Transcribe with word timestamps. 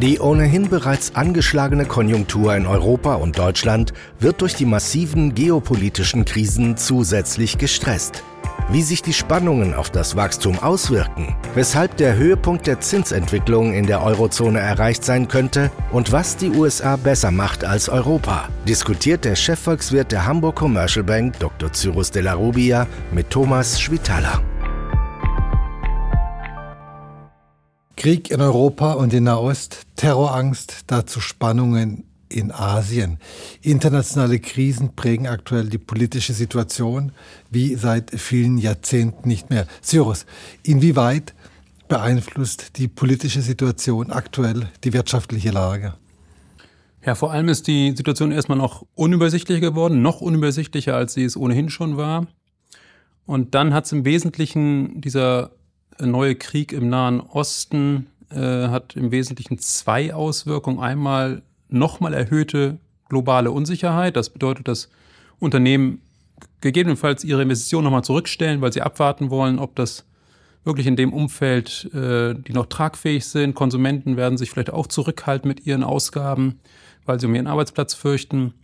Die 0.00 0.20
ohnehin 0.20 0.68
bereits 0.68 1.16
angeschlagene 1.16 1.84
Konjunktur 1.84 2.54
in 2.54 2.66
Europa 2.68 3.14
und 3.14 3.36
Deutschland 3.36 3.92
wird 4.20 4.40
durch 4.42 4.54
die 4.54 4.64
massiven 4.64 5.34
geopolitischen 5.34 6.24
Krisen 6.24 6.76
zusätzlich 6.76 7.58
gestresst. 7.58 8.22
Wie 8.70 8.82
sich 8.82 9.02
die 9.02 9.12
Spannungen 9.12 9.74
auf 9.74 9.90
das 9.90 10.14
Wachstum 10.14 10.56
auswirken, 10.60 11.34
weshalb 11.54 11.96
der 11.96 12.16
Höhepunkt 12.16 12.68
der 12.68 12.78
Zinsentwicklung 12.78 13.72
in 13.72 13.86
der 13.86 14.04
Eurozone 14.04 14.60
erreicht 14.60 15.04
sein 15.04 15.26
könnte 15.26 15.68
und 15.90 16.12
was 16.12 16.36
die 16.36 16.50
USA 16.50 16.94
besser 16.94 17.32
macht 17.32 17.64
als 17.64 17.88
Europa, 17.88 18.48
diskutiert 18.68 19.24
der 19.24 19.34
Chefvolkswirt 19.34 20.12
der 20.12 20.26
Hamburg 20.26 20.56
Commercial 20.56 21.04
Bank 21.04 21.40
Dr. 21.40 21.72
Cyrus 21.72 22.12
de 22.12 22.22
la 22.22 22.34
Rubia 22.34 22.86
mit 23.10 23.30
Thomas 23.30 23.80
Schwitaler. 23.80 24.42
Krieg 27.98 28.30
in 28.30 28.40
Europa 28.40 28.92
und 28.92 29.12
in 29.12 29.24
Nahost, 29.24 29.80
Terrorangst, 29.96 30.84
dazu 30.86 31.18
Spannungen 31.20 32.04
in 32.28 32.52
Asien. 32.52 33.18
Internationale 33.60 34.38
Krisen 34.38 34.94
prägen 34.94 35.26
aktuell 35.26 35.68
die 35.68 35.78
politische 35.78 36.32
Situation 36.32 37.10
wie 37.50 37.74
seit 37.74 38.12
vielen 38.12 38.56
Jahrzehnten 38.56 39.26
nicht 39.26 39.50
mehr. 39.50 39.66
Cyrus, 39.82 40.26
inwieweit 40.62 41.34
beeinflusst 41.88 42.78
die 42.78 42.86
politische 42.86 43.42
Situation 43.42 44.12
aktuell 44.12 44.68
die 44.84 44.92
wirtschaftliche 44.92 45.50
Lage? 45.50 45.94
Ja, 47.04 47.16
vor 47.16 47.32
allem 47.32 47.48
ist 47.48 47.66
die 47.66 47.96
Situation 47.96 48.30
erstmal 48.30 48.58
noch 48.58 48.86
unübersichtlicher 48.94 49.60
geworden, 49.60 50.02
noch 50.02 50.20
unübersichtlicher, 50.20 50.94
als 50.94 51.14
sie 51.14 51.24
es 51.24 51.36
ohnehin 51.36 51.68
schon 51.68 51.96
war. 51.96 52.28
Und 53.26 53.56
dann 53.56 53.74
hat 53.74 53.86
es 53.86 53.92
im 53.92 54.04
Wesentlichen 54.04 55.00
dieser 55.00 55.50
neue 56.00 56.34
Krieg 56.34 56.72
im 56.72 56.88
Nahen 56.88 57.20
Osten 57.20 58.06
äh, 58.30 58.68
hat 58.68 58.96
im 58.96 59.10
Wesentlichen 59.10 59.58
zwei 59.58 60.14
Auswirkungen. 60.14 60.80
Einmal 60.80 61.42
nochmal 61.68 62.14
erhöhte 62.14 62.78
globale 63.08 63.50
Unsicherheit. 63.50 64.16
Das 64.16 64.30
bedeutet, 64.30 64.68
dass 64.68 64.88
Unternehmen 65.38 66.02
gegebenenfalls 66.60 67.24
ihre 67.24 67.42
Investitionen 67.42 67.84
nochmal 67.84 68.04
zurückstellen, 68.04 68.60
weil 68.60 68.72
sie 68.72 68.82
abwarten 68.82 69.30
wollen, 69.30 69.58
ob 69.58 69.74
das 69.76 70.04
wirklich 70.64 70.86
in 70.86 70.96
dem 70.96 71.12
Umfeld, 71.12 71.88
äh, 71.94 72.34
die 72.34 72.52
noch 72.52 72.66
tragfähig 72.66 73.24
sind. 73.24 73.54
Konsumenten 73.54 74.16
werden 74.16 74.36
sich 74.36 74.50
vielleicht 74.50 74.72
auch 74.72 74.86
zurückhalten 74.86 75.48
mit 75.48 75.66
ihren 75.66 75.82
Ausgaben, 75.82 76.60
weil 77.06 77.18
sie 77.18 77.26
um 77.26 77.34
ihren 77.34 77.46
Arbeitsplatz 77.46 77.94
fürchten. 77.94 78.54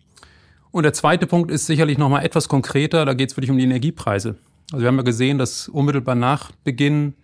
Und 0.71 0.83
der 0.83 0.93
zweite 0.93 1.27
Punkt 1.27 1.51
ist 1.51 1.67
sicherlich 1.67 1.99
nochmal 1.99 2.25
etwas 2.25 2.49
konkreter. 2.49 3.05
Da 3.05 3.15
geht 3.15 3.31
es 3.31 3.37
wirklich 3.37 3.51
um 3.51 3.59
die 3.59 3.65
Energiepreise. 3.65 4.37
Also 4.73 4.83
wir 4.83 4.89
haben 4.89 4.97
ja 4.97 5.03
gesehen, 5.03 5.39
dass 5.39 5.69
unmittelbar 5.69 6.17
nach 6.17 6.51
Beginn 6.65 7.15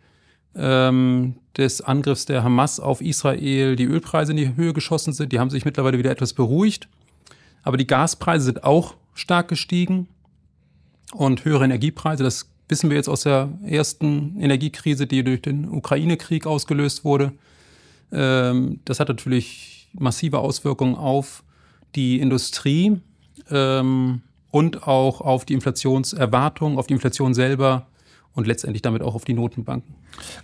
ähm, 0.54 1.34
des 1.56 1.80
Angriffs 1.80 2.26
der 2.26 2.42
Hamas 2.42 2.80
auf 2.80 3.00
Israel 3.00 3.76
die 3.76 3.84
Ölpreise 3.84 4.32
in 4.32 4.36
die 4.36 4.56
Höhe 4.56 4.72
geschossen 4.72 5.12
sind. 5.12 5.32
Die 5.32 5.38
haben 5.38 5.50
sich 5.50 5.64
mittlerweile 5.64 5.98
wieder 5.98 6.10
etwas 6.10 6.32
beruhigt. 6.32 6.88
Aber 7.62 7.76
die 7.76 7.86
Gaspreise 7.86 8.46
sind 8.46 8.64
auch 8.64 8.94
stark 9.14 9.48
gestiegen 9.48 10.08
und 11.12 11.44
höhere 11.44 11.64
Energiepreise. 11.64 12.24
Das 12.24 12.50
wissen 12.68 12.88
wir 12.88 12.96
jetzt 12.96 13.08
aus 13.08 13.22
der 13.22 13.50
ersten 13.64 14.40
Energiekrise, 14.40 15.06
die 15.06 15.24
durch 15.24 15.42
den 15.42 15.68
Ukraine-Krieg 15.68 16.46
ausgelöst 16.46 17.04
wurde. 17.04 17.32
Ähm, 18.12 18.80
das 18.84 19.00
hat 19.00 19.08
natürlich 19.08 19.88
massive 19.92 20.38
Auswirkungen 20.38 20.94
auf 20.94 21.42
die 21.94 22.20
Industrie 22.20 23.00
ähm, 23.50 24.22
und 24.50 24.86
auch 24.86 25.20
auf 25.20 25.44
die 25.44 25.54
Inflationserwartung, 25.54 26.78
auf 26.78 26.86
die 26.86 26.94
Inflation 26.94 27.34
selber 27.34 27.86
und 28.34 28.46
letztendlich 28.46 28.82
damit 28.82 29.02
auch 29.02 29.14
auf 29.14 29.24
die 29.24 29.34
Notenbanken. 29.34 29.94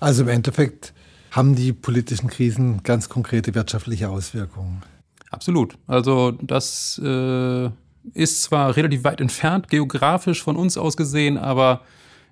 Also 0.00 0.22
im 0.22 0.28
Endeffekt 0.28 0.92
haben 1.30 1.54
die 1.54 1.72
politischen 1.72 2.28
Krisen 2.28 2.82
ganz 2.82 3.08
konkrete 3.08 3.54
wirtschaftliche 3.54 4.08
Auswirkungen. 4.08 4.82
Absolut. 5.30 5.76
Also 5.86 6.32
das 6.32 7.00
äh, 7.04 7.66
ist 8.14 8.42
zwar 8.42 8.76
relativ 8.76 9.04
weit 9.04 9.20
entfernt, 9.20 9.68
geografisch 9.68 10.42
von 10.42 10.56
uns 10.56 10.78
aus 10.78 10.96
gesehen, 10.96 11.36
aber 11.36 11.82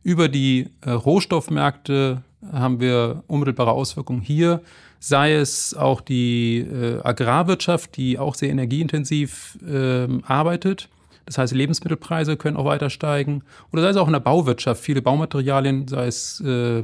über 0.03 0.29
die 0.29 0.71
äh, 0.83 0.91
Rohstoffmärkte 0.91 2.23
haben 2.53 2.81
wir 2.81 3.25
unmittelbare 3.27 3.73
Auswirkungen 3.73 4.21
hier, 4.21 4.63
sei 5.01 5.35
es 5.35 5.75
auch 5.75 6.01
die 6.01 6.59
äh, 6.59 7.01
Agrarwirtschaft, 7.03 7.97
die 7.97 8.19
auch 8.19 8.35
sehr 8.35 8.51
energieintensiv 8.51 9.59
äh, 9.67 10.07
arbeitet. 10.23 10.89
Das 11.27 11.39
heißt, 11.39 11.55
Lebensmittelpreise 11.55 12.37
können 12.37 12.57
auch 12.57 12.65
weiter 12.65 12.91
steigen. 12.91 13.43
Oder 13.73 13.83
sei 13.83 13.91
es 13.91 13.97
auch 13.97 14.07
in 14.07 14.13
der 14.13 14.21
Bauwirtschaft. 14.21 14.83
Viele 14.83 15.03
Baumaterialien, 15.03 15.89
sei 15.89 16.07
es 16.07 16.41
äh, 16.41 16.83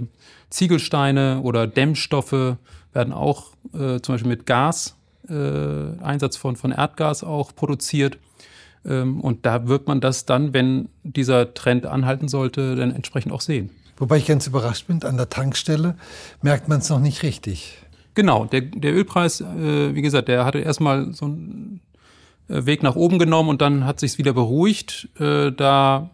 Ziegelsteine 0.49 1.41
oder 1.43 1.67
Dämmstoffe, 1.67 2.57
werden 2.93 3.13
auch 3.13 3.49
äh, 3.75 4.01
zum 4.01 4.15
Beispiel 4.15 4.31
mit 4.31 4.47
Gas, 4.47 4.97
äh, 5.29 5.35
Einsatz 6.03 6.37
von, 6.37 6.57
von 6.57 6.73
Erdgas 6.73 7.23
auch 7.23 7.55
produziert. 7.55 8.19
Ähm, 8.85 9.21
und 9.21 9.45
da 9.47 9.69
wird 9.69 9.87
man 9.87 10.01
das 10.01 10.25
dann, 10.25 10.55
wenn 10.55 10.89
dieser 11.03 11.55
Trend 11.55 11.87
anhalten 11.87 12.29
sollte, 12.29 12.77
dann 12.77 12.95
entsprechend 12.95 13.33
auch 13.33 13.43
sehen. 13.43 13.71
Wobei 13.99 14.17
ich 14.17 14.27
ganz 14.27 14.47
überrascht 14.47 14.87
bin, 14.87 15.03
an 15.05 15.19
der 15.19 15.29
Tankstelle 15.29 15.95
merkt 16.41 16.69
man 16.69 16.79
es 16.79 16.89
noch 16.89 17.01
nicht 17.01 17.23
richtig. 17.23 17.77
Genau, 18.15 18.47
der, 18.47 18.63
der 18.63 18.95
Ölpreis, 18.95 19.43
äh, 19.43 19.95
wie 19.95 20.03
gesagt, 20.03 20.29
der 20.29 20.45
hatte 20.45 20.59
erstmal 20.59 21.13
so 21.13 21.27
ein 21.27 21.81
Weg 22.51 22.83
nach 22.83 22.97
oben 22.97 23.19
genommen 23.19 23.49
und 23.49 23.63
dann 23.63 23.85
hat 23.85 24.01
sich 24.01 24.19
wieder 24.19 24.33
beruhigt. 24.33 25.09
Äh, 25.19 25.53
da 25.53 26.11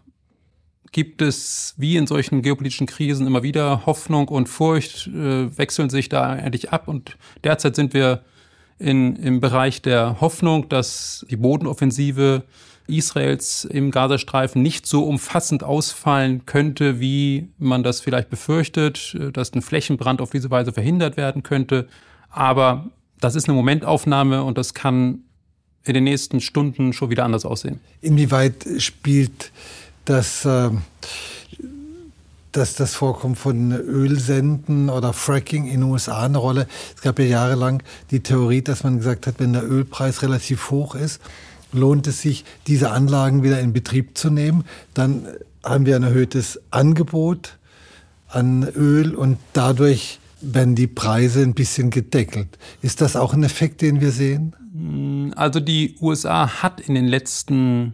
gibt 0.91 1.21
es 1.21 1.73
wie 1.77 1.97
in 1.97 2.07
solchen 2.07 2.41
geopolitischen 2.41 2.87
Krisen 2.87 3.27
immer 3.27 3.43
wieder 3.43 3.85
Hoffnung 3.85 4.27
und 4.27 4.47
Furcht, 4.47 5.07
äh, 5.07 5.57
wechseln 5.57 5.89
sich 5.89 6.09
da 6.09 6.23
eigentlich 6.23 6.71
ab. 6.71 6.87
Und 6.87 7.17
derzeit 7.43 7.75
sind 7.75 7.93
wir 7.93 8.21
in, 8.79 9.15
im 9.15 9.39
Bereich 9.39 9.81
der 9.81 10.21
Hoffnung, 10.21 10.69
dass 10.69 11.25
die 11.29 11.37
Bodenoffensive 11.37 12.43
Israels 12.87 13.65
im 13.65 13.91
Gazastreifen 13.91 14.61
nicht 14.61 14.85
so 14.85 15.03
umfassend 15.03 15.63
ausfallen 15.63 16.45
könnte, 16.45 16.99
wie 16.99 17.49
man 17.57 17.83
das 17.83 17.99
vielleicht 17.99 18.29
befürchtet, 18.29 19.17
dass 19.33 19.53
ein 19.53 19.61
Flächenbrand 19.61 20.21
auf 20.21 20.29
diese 20.29 20.51
Weise 20.51 20.71
verhindert 20.71 21.17
werden 21.17 21.43
könnte. 21.43 21.87
Aber 22.29 22.89
das 23.19 23.35
ist 23.35 23.49
eine 23.49 23.57
Momentaufnahme 23.57 24.43
und 24.43 24.57
das 24.57 24.73
kann 24.73 25.23
in 25.87 25.93
den 25.93 26.03
nächsten 26.03 26.41
Stunden 26.41 26.93
schon 26.93 27.09
wieder 27.09 27.25
anders 27.25 27.45
aussehen. 27.45 27.79
Inwieweit 28.01 28.67
spielt 28.77 29.51
das, 30.05 30.45
äh, 30.45 30.69
das 32.51 32.95
Vorkommen 32.95 33.35
von 33.35 33.71
Ölsenden 33.71 34.89
oder 34.89 35.13
Fracking 35.13 35.65
in 35.65 35.81
den 35.81 35.83
USA 35.83 36.25
eine 36.25 36.39
Rolle? 36.39 36.67
Es 36.95 37.01
gab 37.01 37.19
ja 37.19 37.25
jahrelang 37.25 37.83
die 38.11 38.21
Theorie, 38.21 38.61
dass 38.61 38.83
man 38.83 38.97
gesagt 38.97 39.27
hat, 39.27 39.35
wenn 39.39 39.53
der 39.53 39.69
Ölpreis 39.69 40.23
relativ 40.23 40.71
hoch 40.71 40.95
ist, 40.95 41.21
lohnt 41.71 42.07
es 42.07 42.21
sich, 42.21 42.45
diese 42.65 42.91
Anlagen 42.91 43.43
wieder 43.43 43.59
in 43.59 43.73
Betrieb 43.73 44.17
zu 44.17 44.29
nehmen. 44.29 44.65
Dann 44.93 45.27
haben 45.63 45.85
wir 45.85 45.95
ein 45.95 46.03
erhöhtes 46.03 46.59
Angebot 46.71 47.57
an 48.29 48.67
Öl 48.75 49.15
und 49.15 49.37
dadurch 49.53 50.19
werden 50.41 50.75
die 50.75 50.87
Preise 50.87 51.41
ein 51.41 51.53
bisschen 51.53 51.89
gedeckelt. 51.89 52.57
Ist 52.81 53.01
das 53.01 53.15
auch 53.15 53.33
ein 53.33 53.43
Effekt, 53.43 53.81
den 53.81 54.01
wir 54.01 54.11
sehen? 54.11 54.53
Mm, 54.77 55.31
also 55.35 55.59
die 55.59 55.95
USA 56.01 56.61
hat 56.61 56.79
in 56.79 56.95
den 56.95 57.07
letzten 57.07 57.93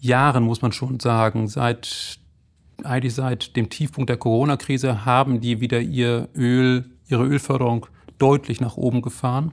Jahren, 0.00 0.44
muss 0.44 0.62
man 0.62 0.72
schon 0.72 1.00
sagen, 1.00 1.48
seit 1.48 2.18
eigentlich 2.84 3.14
seit 3.14 3.56
dem 3.56 3.70
Tiefpunkt 3.70 4.08
der 4.08 4.16
Corona-Krise 4.16 5.04
haben 5.04 5.40
die 5.40 5.60
wieder 5.60 5.80
ihr 5.80 6.28
Öl, 6.36 6.84
ihre 7.08 7.24
Ölförderung 7.24 7.86
deutlich 8.18 8.60
nach 8.60 8.76
oben 8.76 9.02
gefahren 9.02 9.52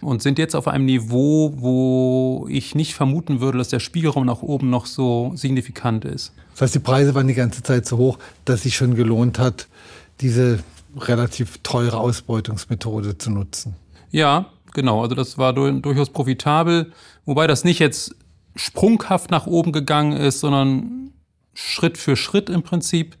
und 0.00 0.22
sind 0.22 0.38
jetzt 0.38 0.54
auf 0.54 0.68
einem 0.68 0.84
Niveau, 0.84 1.54
wo 1.56 2.46
ich 2.48 2.74
nicht 2.74 2.94
vermuten 2.94 3.40
würde, 3.40 3.58
dass 3.58 3.68
der 3.68 3.80
Spielraum 3.80 4.26
nach 4.26 4.42
oben 4.42 4.70
noch 4.70 4.86
so 4.86 5.32
signifikant 5.34 6.04
ist. 6.04 6.32
Das 6.52 6.62
heißt, 6.62 6.74
die 6.74 6.80
Preise 6.80 7.14
waren 7.14 7.28
die 7.28 7.34
ganze 7.34 7.62
Zeit 7.62 7.86
so 7.86 7.96
hoch, 7.96 8.18
dass 8.44 8.62
sich 8.62 8.76
schon 8.76 8.94
gelohnt 8.94 9.38
hat, 9.38 9.68
diese 10.20 10.58
relativ 10.96 11.58
teure 11.58 11.98
Ausbeutungsmethode 11.98 13.18
zu 13.18 13.30
nutzen. 13.30 13.76
Ja, 14.10 14.46
genau. 14.74 15.02
Also 15.02 15.14
das 15.14 15.38
war 15.38 15.52
durchaus 15.52 16.10
profitabel, 16.10 16.92
wobei 17.24 17.46
das 17.46 17.64
nicht 17.64 17.78
jetzt 17.78 18.14
sprunghaft 18.56 19.30
nach 19.30 19.46
oben 19.46 19.72
gegangen 19.72 20.12
ist, 20.12 20.40
sondern 20.40 21.12
Schritt 21.54 21.98
für 21.98 22.16
Schritt 22.16 22.50
im 22.50 22.62
Prinzip, 22.62 23.16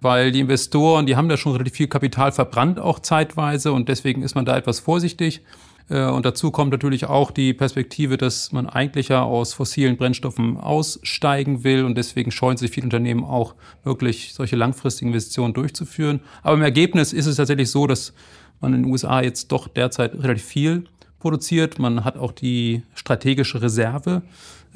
weil 0.00 0.32
die 0.32 0.40
Investoren, 0.40 1.06
die 1.06 1.16
haben 1.16 1.28
da 1.28 1.36
schon 1.36 1.52
relativ 1.52 1.74
viel 1.74 1.88
Kapital 1.88 2.32
verbrannt, 2.32 2.78
auch 2.78 3.00
zeitweise, 3.00 3.72
und 3.72 3.88
deswegen 3.88 4.22
ist 4.22 4.34
man 4.34 4.44
da 4.44 4.56
etwas 4.56 4.80
vorsichtig. 4.80 5.42
Äh, 5.88 6.06
und 6.06 6.24
dazu 6.24 6.50
kommt 6.50 6.72
natürlich 6.72 7.06
auch 7.06 7.30
die 7.30 7.52
Perspektive, 7.52 8.16
dass 8.16 8.52
man 8.52 8.66
eigentlich 8.68 9.08
ja 9.08 9.22
aus 9.22 9.54
fossilen 9.54 9.96
Brennstoffen 9.96 10.56
aussteigen 10.56 11.64
will 11.64 11.84
und 11.84 11.96
deswegen 11.96 12.30
scheuen 12.30 12.56
sich 12.56 12.70
viele 12.70 12.84
Unternehmen 12.84 13.24
auch 13.24 13.54
wirklich 13.82 14.32
solche 14.34 14.56
langfristigen 14.56 15.10
Investitionen 15.10 15.54
durchzuführen. 15.54 16.20
Aber 16.42 16.56
im 16.56 16.62
Ergebnis 16.62 17.12
ist 17.12 17.26
es 17.26 17.36
tatsächlich 17.36 17.70
so, 17.70 17.86
dass 17.86 18.14
man 18.60 18.74
in 18.74 18.82
den 18.82 18.92
USA 18.92 19.22
jetzt 19.22 19.52
doch 19.52 19.68
derzeit 19.68 20.14
relativ 20.14 20.44
viel 20.44 20.84
produziert. 21.18 21.78
Man 21.78 22.04
hat 22.04 22.16
auch 22.16 22.32
die 22.32 22.82
strategische 22.94 23.62
Reserve 23.62 24.22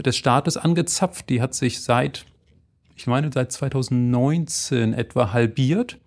des 0.02 0.16
Staates 0.16 0.56
angezapft. 0.56 1.28
Die 1.28 1.40
hat 1.42 1.54
sich 1.54 1.82
seit, 1.82 2.24
ich 2.96 3.06
meine, 3.06 3.30
seit 3.32 3.52
2019 3.52 4.94
etwa 4.94 5.32
halbiert. 5.32 5.98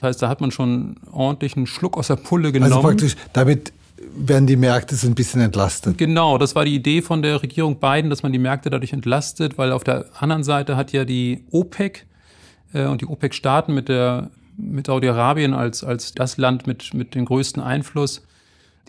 Das 0.00 0.08
heißt, 0.08 0.22
da 0.22 0.28
hat 0.28 0.40
man 0.40 0.50
schon 0.50 0.96
ordentlichen 1.12 1.66
Schluck 1.66 1.96
aus 1.96 2.08
der 2.08 2.16
Pulle 2.16 2.48
also 2.48 2.52
genommen. 2.52 2.72
Also 2.72 2.88
praktisch, 2.88 3.16
damit 3.32 3.72
werden 4.16 4.46
die 4.46 4.56
Märkte 4.56 4.94
so 4.94 5.06
ein 5.06 5.14
bisschen 5.14 5.40
entlastet. 5.40 5.98
Genau, 5.98 6.38
das 6.38 6.54
war 6.54 6.64
die 6.64 6.74
Idee 6.74 7.02
von 7.02 7.22
der 7.22 7.42
Regierung 7.42 7.78
Biden, 7.78 8.10
dass 8.10 8.22
man 8.22 8.32
die 8.32 8.38
Märkte 8.38 8.70
dadurch 8.70 8.92
entlastet, 8.92 9.58
weil 9.58 9.72
auf 9.72 9.84
der 9.84 10.06
anderen 10.18 10.44
Seite 10.44 10.76
hat 10.76 10.92
ja 10.92 11.04
die 11.04 11.44
OPEC 11.50 12.06
äh, 12.72 12.86
und 12.86 13.00
die 13.00 13.06
OPEC-Staaten 13.06 13.74
mit 13.74 13.88
der 13.88 14.30
mit 14.56 14.86
Saudi-Arabien 14.86 15.54
als, 15.54 15.84
als 15.84 16.12
das 16.12 16.36
Land 16.36 16.66
mit, 16.66 16.94
mit 16.94 17.14
dem 17.14 17.24
größten 17.24 17.62
Einfluss 17.62 18.22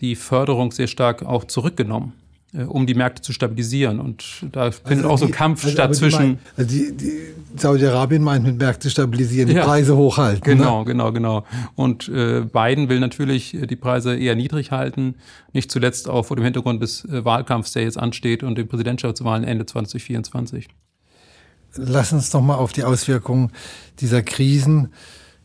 die 0.00 0.14
Förderung 0.14 0.72
sehr 0.72 0.86
stark 0.86 1.24
auch 1.24 1.44
zurückgenommen. 1.44 2.12
Äh, 2.56 2.62
um 2.62 2.86
die 2.86 2.94
Märkte 2.94 3.22
zu 3.22 3.32
stabilisieren. 3.32 4.00
Und 4.00 4.24
da 4.52 4.70
findet 4.70 5.04
also 5.04 5.08
auch 5.08 5.18
so 5.18 5.26
ein 5.26 5.30
Kampf 5.30 5.64
also 5.64 5.74
statt 5.74 5.94
zwischen. 5.94 6.38
Also 6.56 6.70
die, 6.70 6.96
die 6.96 7.12
Saudi-Arabien 7.56 8.22
meint 8.22 8.44
mit 8.44 8.58
Märkte 8.58 8.88
stabilisieren, 8.88 9.48
die 9.48 9.56
ja, 9.56 9.64
Preise 9.64 9.96
hochhalten. 9.96 10.42
Genau, 10.42 10.80
ne? 10.80 10.84
genau, 10.86 11.12
genau. 11.12 11.44
Und 11.74 12.08
äh, 12.08 12.42
Biden 12.42 12.88
will 12.88 13.00
natürlich 13.00 13.54
äh, 13.54 13.66
die 13.66 13.76
Preise 13.76 14.16
eher 14.16 14.36
niedrig 14.36 14.70
halten, 14.70 15.16
nicht 15.52 15.70
zuletzt 15.70 16.08
auch 16.08 16.24
vor 16.24 16.36
dem 16.36 16.44
Hintergrund 16.44 16.82
des 16.82 17.04
äh, 17.06 17.24
Wahlkampfs, 17.24 17.72
der 17.72 17.82
jetzt 17.82 17.98
ansteht 17.98 18.42
und 18.42 18.56
den 18.56 18.68
Präsidentschaftswahlen 18.68 19.44
Ende 19.44 19.66
2024. 19.66 20.68
Lass 21.76 22.12
uns 22.12 22.30
doch 22.30 22.40
mal 22.40 22.54
auf 22.54 22.72
die 22.72 22.84
Auswirkungen 22.84 23.50
dieser 24.00 24.22
Krisen 24.22 24.90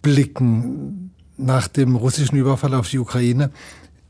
blicken. 0.01 1.11
Nach 1.37 1.67
dem 1.67 1.95
russischen 1.95 2.37
Überfall 2.37 2.73
auf 2.75 2.89
die 2.89 2.99
Ukraine 2.99 3.51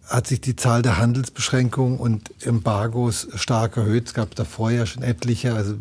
hat 0.07 0.27
sich 0.27 0.41
die 0.41 0.55
Zahl 0.55 0.81
der 0.81 0.97
Handelsbeschränkungen 0.97 1.97
und 1.97 2.31
Embargos 2.45 3.27
stark 3.35 3.77
erhöht. 3.77 4.07
Es 4.07 4.13
gab 4.13 4.35
davor 4.35 4.71
ja 4.71 4.85
schon 4.85 5.03
etliche, 5.03 5.53
also 5.53 5.75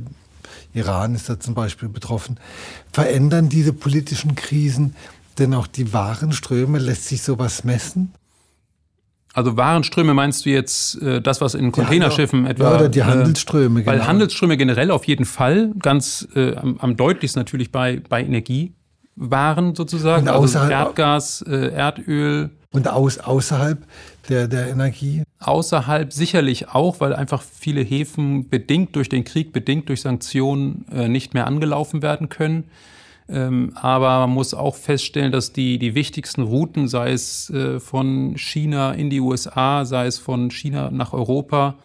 Iran 0.73 1.15
ist 1.15 1.29
da 1.29 1.41
zum 1.41 1.55
Beispiel 1.55 1.89
betroffen. 1.89 2.39
Verändern 2.93 3.49
diese 3.49 3.73
politischen 3.73 4.37
Krisen 4.37 4.95
denn 5.39 5.55
auch 5.55 5.67
die 5.67 5.93
Warenströme? 5.93 6.79
Lässt 6.79 7.07
sich 7.07 7.23
sowas 7.23 7.65
messen? 7.65 8.13
Also 9.33 9.57
Warenströme 9.57 10.13
meinst 10.13 10.45
du 10.45 10.51
jetzt 10.51 11.01
äh, 11.03 11.21
das, 11.23 11.41
was 11.41 11.55
in 11.55 11.71
Containerschiffen 11.71 12.45
ja, 12.45 12.51
etwa? 12.51 12.65
Ja, 12.65 12.77
oder 12.77 12.89
die 12.89 12.99
äh, 12.99 13.05
Handelsströme. 13.05 13.83
Äh, 13.83 13.87
weil 13.87 13.97
genau. 13.99 14.09
Handelsströme 14.09 14.57
generell 14.57 14.91
auf 14.91 15.05
jeden 15.05 15.25
Fall, 15.25 15.73
ganz 15.81 16.27
äh, 16.35 16.57
am, 16.57 16.79
am 16.79 16.97
deutlichsten 16.97 17.41
natürlich 17.41 17.71
bei, 17.71 18.03
bei 18.09 18.23
Energiewaren 19.21 19.75
sozusagen, 19.75 20.29
also 20.29 20.59
Erdgas, 20.59 21.43
äh, 21.43 21.73
Erdöl. 21.73 22.51
Und 22.73 22.89
aus, 22.89 23.19
außerhalb 23.19 23.85
der, 24.29 24.49
der 24.49 24.69
Energie? 24.69 25.25
Außerhalb 25.41 26.13
sicherlich 26.13 26.69
auch, 26.69 27.01
weil 27.01 27.15
einfach 27.15 27.43
viele 27.43 27.83
Häfen 27.83 28.49
bedingt 28.49 28.95
durch 28.97 29.09
den 29.09 29.25
Krieg, 29.25 29.53
bedingt 29.53 29.89
durch 29.89 30.03
Sanktionen 30.03 30.87
äh, 30.93 31.09
nicht 31.09 31.35
mehr 31.35 31.47
angelaufen 31.47 32.01
werden 32.01 32.29
können. 32.29 32.65
Ähm, 33.29 33.73
aber 33.75 34.21
man 34.21 34.31
muss 34.31 34.55
auch 34.55 34.77
feststellen, 34.77 35.33
dass 35.33 35.53
die, 35.53 35.79
die 35.79 35.95
wichtigsten 35.95 36.43
Routen, 36.43 36.89
sei 36.89 37.13
es 37.13 37.51
äh, 37.51 37.81
von 37.81 38.37
China 38.37 38.93
in 38.93 39.11
die 39.11 39.21
USA, 39.21 39.85
sei 39.85 40.07
es 40.07 40.19
von 40.19 40.51
China 40.51 40.91
nach 40.91 41.13
Europa, 41.13 41.77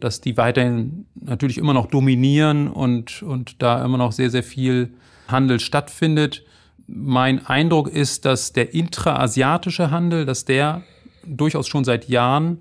dass 0.00 0.20
die 0.20 0.36
weiterhin 0.36 1.06
natürlich 1.14 1.58
immer 1.58 1.74
noch 1.74 1.86
dominieren 1.86 2.68
und, 2.68 3.22
und 3.22 3.62
da 3.62 3.84
immer 3.84 3.98
noch 3.98 4.12
sehr, 4.12 4.30
sehr 4.30 4.42
viel 4.42 4.94
Handel 5.28 5.60
stattfindet. 5.60 6.43
Mein 6.86 7.46
Eindruck 7.46 7.88
ist, 7.88 8.24
dass 8.24 8.52
der 8.52 8.74
intraasiatische 8.74 9.90
Handel, 9.90 10.26
dass 10.26 10.44
der 10.44 10.82
durchaus 11.24 11.66
schon 11.66 11.84
seit 11.84 12.08
Jahren 12.08 12.58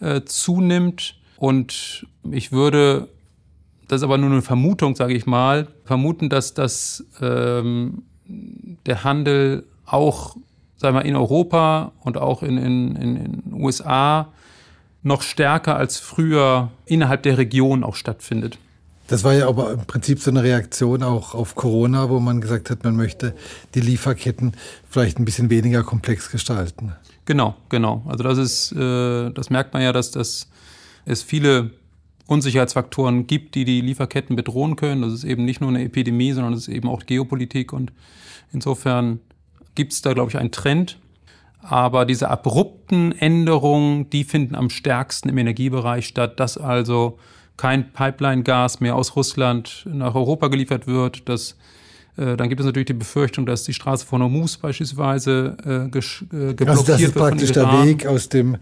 äh, 0.00 0.22
zunimmt. 0.22 1.16
Und 1.36 2.06
ich 2.30 2.52
würde, 2.52 3.08
das 3.86 4.00
ist 4.00 4.04
aber 4.04 4.18
nur 4.18 4.30
eine 4.30 4.42
Vermutung, 4.42 4.96
sage 4.96 5.14
ich 5.14 5.26
mal, 5.26 5.68
vermuten, 5.84 6.28
dass 6.28 6.54
das 6.54 7.04
ähm, 7.20 8.02
der 8.26 9.04
Handel 9.04 9.64
auch, 9.86 10.36
sagen 10.76 10.96
wir, 10.96 11.04
in 11.04 11.16
Europa 11.16 11.92
und 12.00 12.16
auch 12.16 12.42
in 12.42 12.56
den 12.56 12.96
in, 12.96 13.16
in 13.16 13.54
USA 13.54 14.28
noch 15.02 15.22
stärker 15.22 15.76
als 15.76 15.98
früher 15.98 16.70
innerhalb 16.84 17.22
der 17.22 17.38
Region 17.38 17.84
auch 17.84 17.94
stattfindet. 17.94 18.58
Das 19.08 19.24
war 19.24 19.32
ja 19.32 19.48
aber 19.48 19.72
im 19.72 19.86
Prinzip 19.86 20.20
so 20.20 20.30
eine 20.30 20.42
Reaktion 20.42 21.02
auch 21.02 21.34
auf 21.34 21.54
Corona, 21.54 22.10
wo 22.10 22.20
man 22.20 22.42
gesagt 22.42 22.70
hat, 22.70 22.84
man 22.84 22.94
möchte 22.94 23.34
die 23.74 23.80
Lieferketten 23.80 24.52
vielleicht 24.88 25.18
ein 25.18 25.24
bisschen 25.24 25.48
weniger 25.48 25.82
komplex 25.82 26.30
gestalten. 26.30 26.92
Genau, 27.24 27.56
genau. 27.70 28.02
Also 28.06 28.22
das 28.22 28.36
ist, 28.36 28.72
äh, 28.72 29.30
das 29.30 29.48
merkt 29.48 29.72
man 29.72 29.82
ja, 29.82 29.92
dass 29.92 30.10
das 30.10 30.48
es 31.06 31.22
viele 31.22 31.70
Unsicherheitsfaktoren 32.26 33.26
gibt, 33.26 33.54
die 33.54 33.64
die 33.64 33.80
Lieferketten 33.80 34.36
bedrohen 34.36 34.76
können. 34.76 35.00
Das 35.00 35.14
ist 35.14 35.24
eben 35.24 35.46
nicht 35.46 35.62
nur 35.62 35.70
eine 35.70 35.82
Epidemie, 35.82 36.32
sondern 36.32 36.52
es 36.52 36.68
ist 36.68 36.74
eben 36.74 36.88
auch 36.88 37.06
Geopolitik 37.06 37.72
und 37.72 37.92
insofern 38.52 39.20
gibt 39.74 39.94
es 39.94 40.02
da, 40.02 40.12
glaube 40.12 40.30
ich, 40.30 40.36
einen 40.36 40.52
Trend. 40.52 40.98
Aber 41.62 42.04
diese 42.04 42.28
abrupten 42.28 43.12
Änderungen, 43.12 44.10
die 44.10 44.24
finden 44.24 44.54
am 44.54 44.68
stärksten 44.68 45.30
im 45.30 45.38
Energiebereich 45.38 46.06
statt, 46.06 46.38
dass 46.38 46.58
also 46.58 47.18
kein 47.58 47.92
Pipeline-Gas 47.92 48.80
mehr 48.80 48.96
aus 48.96 49.14
Russland 49.14 49.84
nach 49.84 50.14
Europa 50.14 50.48
geliefert 50.48 50.86
wird, 50.86 51.28
dass 51.28 51.56
äh, 52.16 52.36
dann 52.36 52.48
gibt 52.48 52.60
es 52.60 52.66
natürlich 52.66 52.86
die 52.86 52.94
Befürchtung, 52.94 53.44
dass 53.44 53.64
die 53.64 53.74
Straße 53.74 54.06
von 54.06 54.22
Hormuz 54.22 54.56
beispielsweise 54.56 55.56
äh, 55.64 55.90
ges, 55.90 56.24
äh, 56.32 56.54
geblockiert 56.54 56.68
also 56.70 56.82
das 56.84 57.00
ist 57.00 57.14
praktisch 57.14 57.52
der 57.52 57.84
Weg 57.84 58.06
aus 58.06 58.30
dem, 58.30 58.56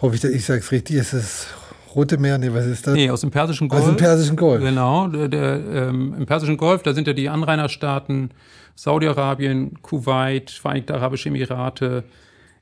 hoffe 0.00 0.16
ich, 0.16 0.24
ich 0.24 0.44
sage 0.44 0.60
es 0.60 0.72
richtig, 0.72 0.96
ist 0.96 1.12
es 1.12 1.46
Rote 1.94 2.18
Meer, 2.18 2.38
nee, 2.38 2.50
was 2.52 2.66
ist 2.66 2.86
das? 2.86 2.94
Nee, 2.94 3.10
aus 3.10 3.20
dem 3.20 3.30
Persischen 3.30 3.68
Golf. 3.68 3.82
Aus 3.82 3.88
dem 3.88 3.96
Persischen 3.96 4.36
Golf. 4.36 4.62
Genau, 4.62 5.08
der, 5.08 5.28
der, 5.28 5.60
ähm, 5.72 6.14
im 6.18 6.26
Persischen 6.26 6.56
Golf, 6.56 6.82
da 6.82 6.94
sind 6.94 7.06
ja 7.06 7.12
die 7.12 7.28
Anrainerstaaten 7.28 8.30
Saudi-Arabien, 8.74 9.82
Kuwait, 9.82 10.50
Vereinigte 10.50 10.94
Arabische 10.94 11.28
Emirate, 11.28 12.04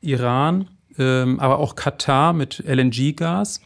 Iran, 0.01 0.69
ähm, 0.99 1.39
aber 1.39 1.59
auch 1.59 1.77
Katar 1.77 2.33
mit 2.33 2.65
LNG-Gas. 2.67 3.61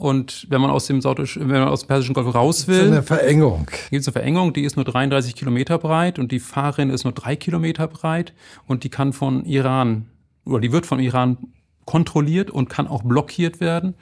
Und 0.00 0.46
wenn 0.48 0.62
man 0.62 0.70
aus 0.70 0.86
dem, 0.86 1.02
Sautisch, 1.02 1.38
wenn 1.38 1.48
man 1.48 1.68
aus 1.68 1.82
dem 1.82 1.88
Persischen 1.88 2.14
Golf 2.14 2.34
raus 2.34 2.66
will. 2.66 2.78
Ist 2.78 2.86
eine 2.86 3.02
Verengung. 3.02 3.66
Gibt 3.90 4.00
es 4.00 4.08
eine 4.08 4.14
Verengung, 4.14 4.54
die 4.54 4.62
ist 4.62 4.76
nur 4.76 4.86
33 4.86 5.36
Kilometer 5.36 5.76
breit 5.76 6.18
und 6.18 6.32
die 6.32 6.40
Fahrerin 6.40 6.88
ist 6.88 7.04
nur 7.04 7.12
drei 7.12 7.36
Kilometer 7.36 7.86
breit 7.86 8.32
und 8.66 8.82
die 8.82 8.88
kann 8.88 9.12
von 9.12 9.44
Iran 9.44 10.06
oder 10.46 10.60
die 10.60 10.72
wird 10.72 10.86
von 10.86 11.00
Iran 11.00 11.36
kontrolliert 11.84 12.50
und 12.50 12.70
kann 12.70 12.86
auch 12.86 13.02
blockiert 13.02 13.60
werden. 13.60 13.94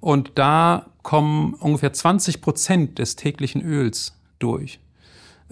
Und 0.00 0.32
da 0.36 0.86
kommen 1.02 1.52
ungefähr 1.52 1.92
20 1.92 2.40
Prozent 2.40 2.98
des 2.98 3.16
täglichen 3.16 3.60
Öls 3.60 4.18
durch. 4.38 4.80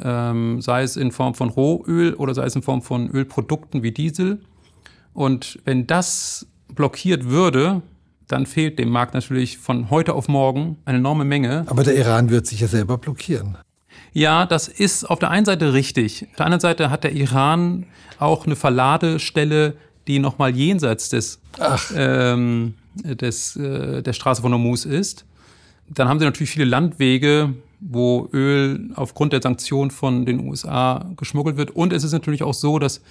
Ähm, 0.03 0.63
sei 0.63 0.85
es 0.85 0.97
in 0.97 1.13
Form 1.13 1.35
von 1.35 1.51
Rohöl 1.51 2.15
oder 2.15 2.33
sei 2.33 2.45
es 2.45 2.57
in 2.57 2.63
Form 2.63 2.81
von 2.81 3.11
Ölprodukten 3.11 3.83
wie 3.83 3.93
Diesel. 3.93 4.41
Und 5.13 5.59
wenn 5.67 5.87
das 5.87 6.47
blockiert 6.75 7.29
würde, 7.29 7.83
dann 8.29 8.47
fehlt 8.47 8.79
dem 8.79 8.91
Markt 8.91 9.15
natürlich 9.15 9.59
von 9.59 9.91
heute 9.91 10.15
auf 10.15 10.29
morgen 10.29 10.79
eine 10.85 10.99
enorme 10.99 11.25
Menge. 11.25 11.65
Aber 11.69 11.85
der 11.85 11.97
Iran 11.97 12.31
wird 12.31 12.47
sich 12.47 12.61
ja 12.61 12.67
selber 12.69 12.99
blockieren. 12.99 13.57
Ja, 14.13 14.47
das 14.47 14.69
ist 14.69 15.05
auf 15.05 15.19
der 15.19 15.31
einen 15.31 15.45
Seite 15.45 15.73
richtig. 15.73 16.27
Auf 16.31 16.37
der 16.37 16.47
anderen 16.47 16.61
Seite 16.61 16.91
hat 16.91 17.05
der 17.05 17.13
Iran 17.13 17.87
auch 18.19 18.47
eine 18.47 18.57
Verladestelle, 18.57 19.77
die 20.07 20.19
nochmal 20.19 20.57
jenseits 20.57 21.09
des, 21.11 21.41
ähm, 21.95 22.75
des, 22.95 23.57
äh, 23.57 24.03
der 24.03 24.13
Straße 24.13 24.43
von 24.43 24.53
Hormuz 24.53 24.85
ist. 24.85 25.25
Dann 25.89 26.09
haben 26.09 26.19
sie 26.19 26.25
natürlich 26.25 26.51
viele 26.51 26.65
Landwege, 26.65 27.55
wo 27.81 28.29
Öl 28.33 28.91
aufgrund 28.95 29.33
der 29.33 29.43
Sanktionen 29.43 29.91
von 29.91 30.25
den 30.25 30.49
USA 30.49 31.05
geschmuggelt 31.17 31.57
wird. 31.57 31.71
Und 31.71 31.93
es 31.93 32.03
ist 32.03 32.13
natürlich 32.13 32.43
auch 32.43 32.55
so, 32.55 32.79
dass 32.79 33.03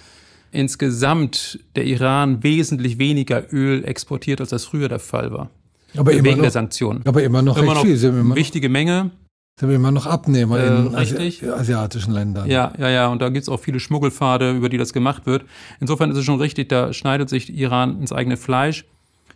insgesamt 0.56 1.60
der 1.76 1.84
Iran 1.84 2.42
wesentlich 2.42 2.98
weniger 2.98 3.52
Öl 3.52 3.84
exportiert, 3.84 4.40
als 4.40 4.50
das 4.50 4.64
früher 4.64 4.88
der 4.88 4.98
Fall 4.98 5.30
war. 5.30 5.50
Aber 5.96 6.12
wegen 6.12 6.24
immer 6.24 6.36
noch, 6.36 6.42
der 6.42 6.50
Sanktionen. 6.50 7.02
Aber 7.04 7.22
immer 7.22 7.42
noch 7.42 7.56
immer 7.58 7.74
noch 7.74 7.82
viel. 7.82 7.96
Sind 7.96 8.18
immer 8.18 8.34
wichtige 8.34 8.68
Menge. 8.68 9.10
Sind 9.58 9.70
wir 9.70 9.76
immer 9.76 9.90
noch 9.90 10.06
Abnehmer 10.06 10.58
äh, 10.58 10.66
in 10.66 10.94
Asi 10.94 11.48
asiatischen 11.48 12.12
Ländern. 12.12 12.50
Ja, 12.50 12.72
ja, 12.78 12.90
ja. 12.90 13.08
Und 13.08 13.22
da 13.22 13.28
gibt 13.28 13.42
es 13.42 13.48
auch 13.48 13.60
viele 13.60 13.80
Schmuggelpfade, 13.80 14.52
über 14.52 14.68
die 14.68 14.76
das 14.76 14.92
gemacht 14.92 15.26
wird. 15.26 15.44
Insofern 15.80 16.10
ist 16.10 16.18
es 16.18 16.24
schon 16.24 16.40
richtig, 16.40 16.68
da 16.68 16.92
schneidet 16.92 17.30
sich 17.30 17.54
Iran 17.54 18.00
ins 18.00 18.12
eigene 18.12 18.36
Fleisch. 18.36 18.84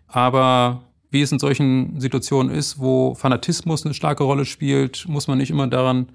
Aber 0.08 0.82
wie 1.10 1.22
es 1.22 1.32
in 1.32 1.38
solchen 1.38 2.00
Situationen 2.00 2.52
ist, 2.52 2.78
wo 2.78 3.14
Fanatismus 3.14 3.84
eine 3.84 3.94
starke 3.94 4.24
Rolle 4.24 4.44
spielt, 4.44 5.06
muss 5.08 5.26
man 5.26 5.38
nicht 5.38 5.50
immer 5.50 5.66
daran 5.66 6.08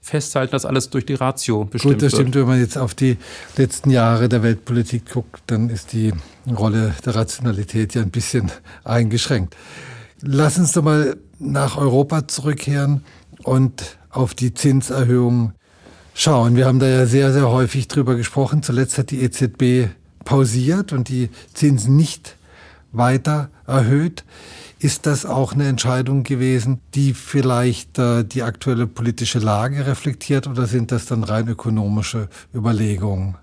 festhalten, 0.00 0.52
dass 0.52 0.64
alles 0.64 0.90
durch 0.90 1.06
die 1.06 1.14
Ratio 1.14 1.64
bestimmt 1.64 1.94
Gut, 1.94 2.02
das 2.02 2.12
stimmt. 2.12 2.34
Wird. 2.34 2.42
Wenn 2.46 2.52
man 2.52 2.60
jetzt 2.60 2.78
auf 2.78 2.94
die 2.94 3.16
letzten 3.56 3.90
Jahre 3.90 4.28
der 4.28 4.42
Weltpolitik 4.42 5.10
guckt, 5.10 5.42
dann 5.46 5.68
ist 5.68 5.92
die 5.92 6.12
Rolle 6.50 6.94
der 7.04 7.14
Rationalität 7.14 7.94
ja 7.94 8.02
ein 8.02 8.10
bisschen 8.10 8.50
eingeschränkt. 8.84 9.56
Lass 10.22 10.58
uns 10.58 10.72
doch 10.72 10.82
mal 10.82 11.16
nach 11.38 11.76
Europa 11.76 12.28
zurückkehren 12.28 13.02
und 13.42 13.98
auf 14.10 14.34
die 14.34 14.52
Zinserhöhung 14.54 15.52
schauen. 16.14 16.56
Wir 16.56 16.66
haben 16.66 16.78
da 16.78 16.86
ja 16.86 17.06
sehr, 17.06 17.32
sehr 17.32 17.48
häufig 17.48 17.88
drüber 17.88 18.16
gesprochen. 18.16 18.62
Zuletzt 18.62 18.98
hat 18.98 19.10
die 19.10 19.22
EZB 19.22 19.90
pausiert 20.24 20.92
und 20.92 21.08
die 21.08 21.30
Zinsen 21.54 21.96
nicht 21.96 22.36
weiter 22.92 23.50
erhöht. 23.66 24.24
Ist 24.82 25.04
das 25.04 25.26
auch 25.26 25.52
eine 25.52 25.68
Entscheidung 25.68 26.22
gewesen, 26.22 26.80
die 26.94 27.12
vielleicht 27.12 27.98
äh, 27.98 28.24
die 28.24 28.42
aktuelle 28.42 28.86
politische 28.86 29.38
Lage 29.38 29.86
reflektiert 29.86 30.46
oder 30.46 30.66
sind 30.66 30.90
das 30.90 31.04
dann 31.04 31.22
rein 31.22 31.48
ökonomische 31.48 32.30
Überlegungen? 32.54 33.36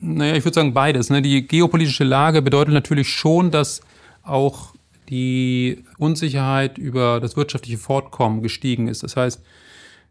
Naja, 0.00 0.34
ich 0.34 0.46
würde 0.46 0.54
sagen 0.54 0.72
beides. 0.72 1.10
Ne? 1.10 1.20
Die 1.20 1.46
geopolitische 1.46 2.04
Lage 2.04 2.40
bedeutet 2.40 2.72
natürlich 2.72 3.10
schon, 3.10 3.50
dass 3.50 3.82
auch 4.22 4.72
die 5.10 5.84
Unsicherheit 5.98 6.78
über 6.78 7.20
das 7.20 7.36
wirtschaftliche 7.36 7.76
Fortkommen 7.76 8.40
gestiegen 8.42 8.88
ist. 8.88 9.02
Das 9.02 9.14
heißt, 9.14 9.42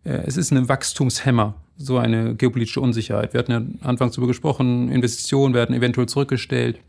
äh, 0.04 0.22
es 0.28 0.38
ist 0.38 0.52
ein 0.52 0.70
Wachstumshemmer, 0.70 1.56
so 1.78 1.98
eine 1.98 2.36
geopolitische 2.36 2.82
Unsicherheit. 2.82 3.34
Wir 3.34 3.40
hatten 3.40 3.52
ja 3.52 3.62
anfangs 3.82 4.14
darüber 4.14 4.28
gesprochen, 4.28 4.92
Investitionen 4.92 5.56
werden 5.56 5.76
eventuell 5.76 6.08
zurückgestellt. 6.08 6.80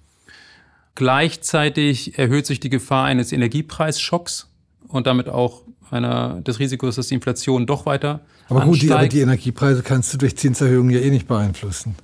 Gleichzeitig 0.98 2.18
erhöht 2.18 2.44
sich 2.44 2.58
die 2.58 2.70
Gefahr 2.70 3.04
eines 3.04 3.30
Energiepreisschocks 3.30 4.48
und 4.88 5.06
damit 5.06 5.28
auch 5.28 5.62
einer, 5.92 6.40
des 6.40 6.58
Risikos, 6.58 6.96
dass 6.96 7.06
die 7.06 7.14
Inflation 7.14 7.68
doch 7.68 7.86
weiter 7.86 8.22
Aber 8.48 8.62
gut, 8.62 8.82
die, 8.82 8.90
aber 8.90 9.06
die 9.06 9.20
Energiepreise 9.20 9.84
kannst 9.84 10.12
du 10.12 10.18
durch 10.18 10.36
Zinserhöhungen 10.36 10.92
ja 10.92 10.98
eh 10.98 11.10
nicht 11.10 11.28
beeinflussen. 11.28 11.94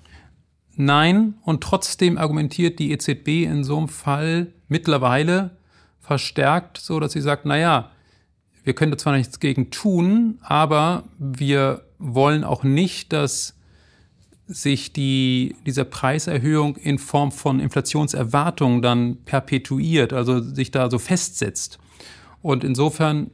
Nein, 0.77 1.35
und 1.43 1.61
trotzdem 1.61 2.19
argumentiert 2.19 2.79
die 2.79 2.93
EZB 2.93 3.47
in 3.47 3.65
so 3.65 3.79
einem 3.79 3.89
Fall 3.89 4.53
mittlerweile 4.69 5.51
verstärkt, 5.99 6.79
so 6.79 7.01
dass 7.01 7.11
sie 7.11 7.21
sagt, 7.21 7.47
na 7.47 7.59
ja, 7.59 7.91
wir 8.63 8.75
können 8.75 8.93
da 8.93 8.99
zwar 8.99 9.17
nichts 9.17 9.41
gegen 9.41 9.73
tun, 9.73 10.39
aber 10.41 11.03
wir 11.19 11.83
wollen 11.99 12.45
auch 12.45 12.63
nicht, 12.63 13.13
dass 13.13 13.57
sich 14.47 14.93
die, 14.93 15.57
diese 15.67 15.85
Preiserhöhung 15.85 16.77
in 16.77 16.99
Form 16.99 17.33
von 17.33 17.61
Inflationserwartungen 17.61 18.83
dann 18.83 19.17
perpetuiert, 19.25 20.13
also 20.13 20.41
sich 20.41 20.71
da 20.71 20.91
so 20.91 20.99
festsetzt. 20.99 21.79
Und 22.43 22.63
insofern 22.63 23.31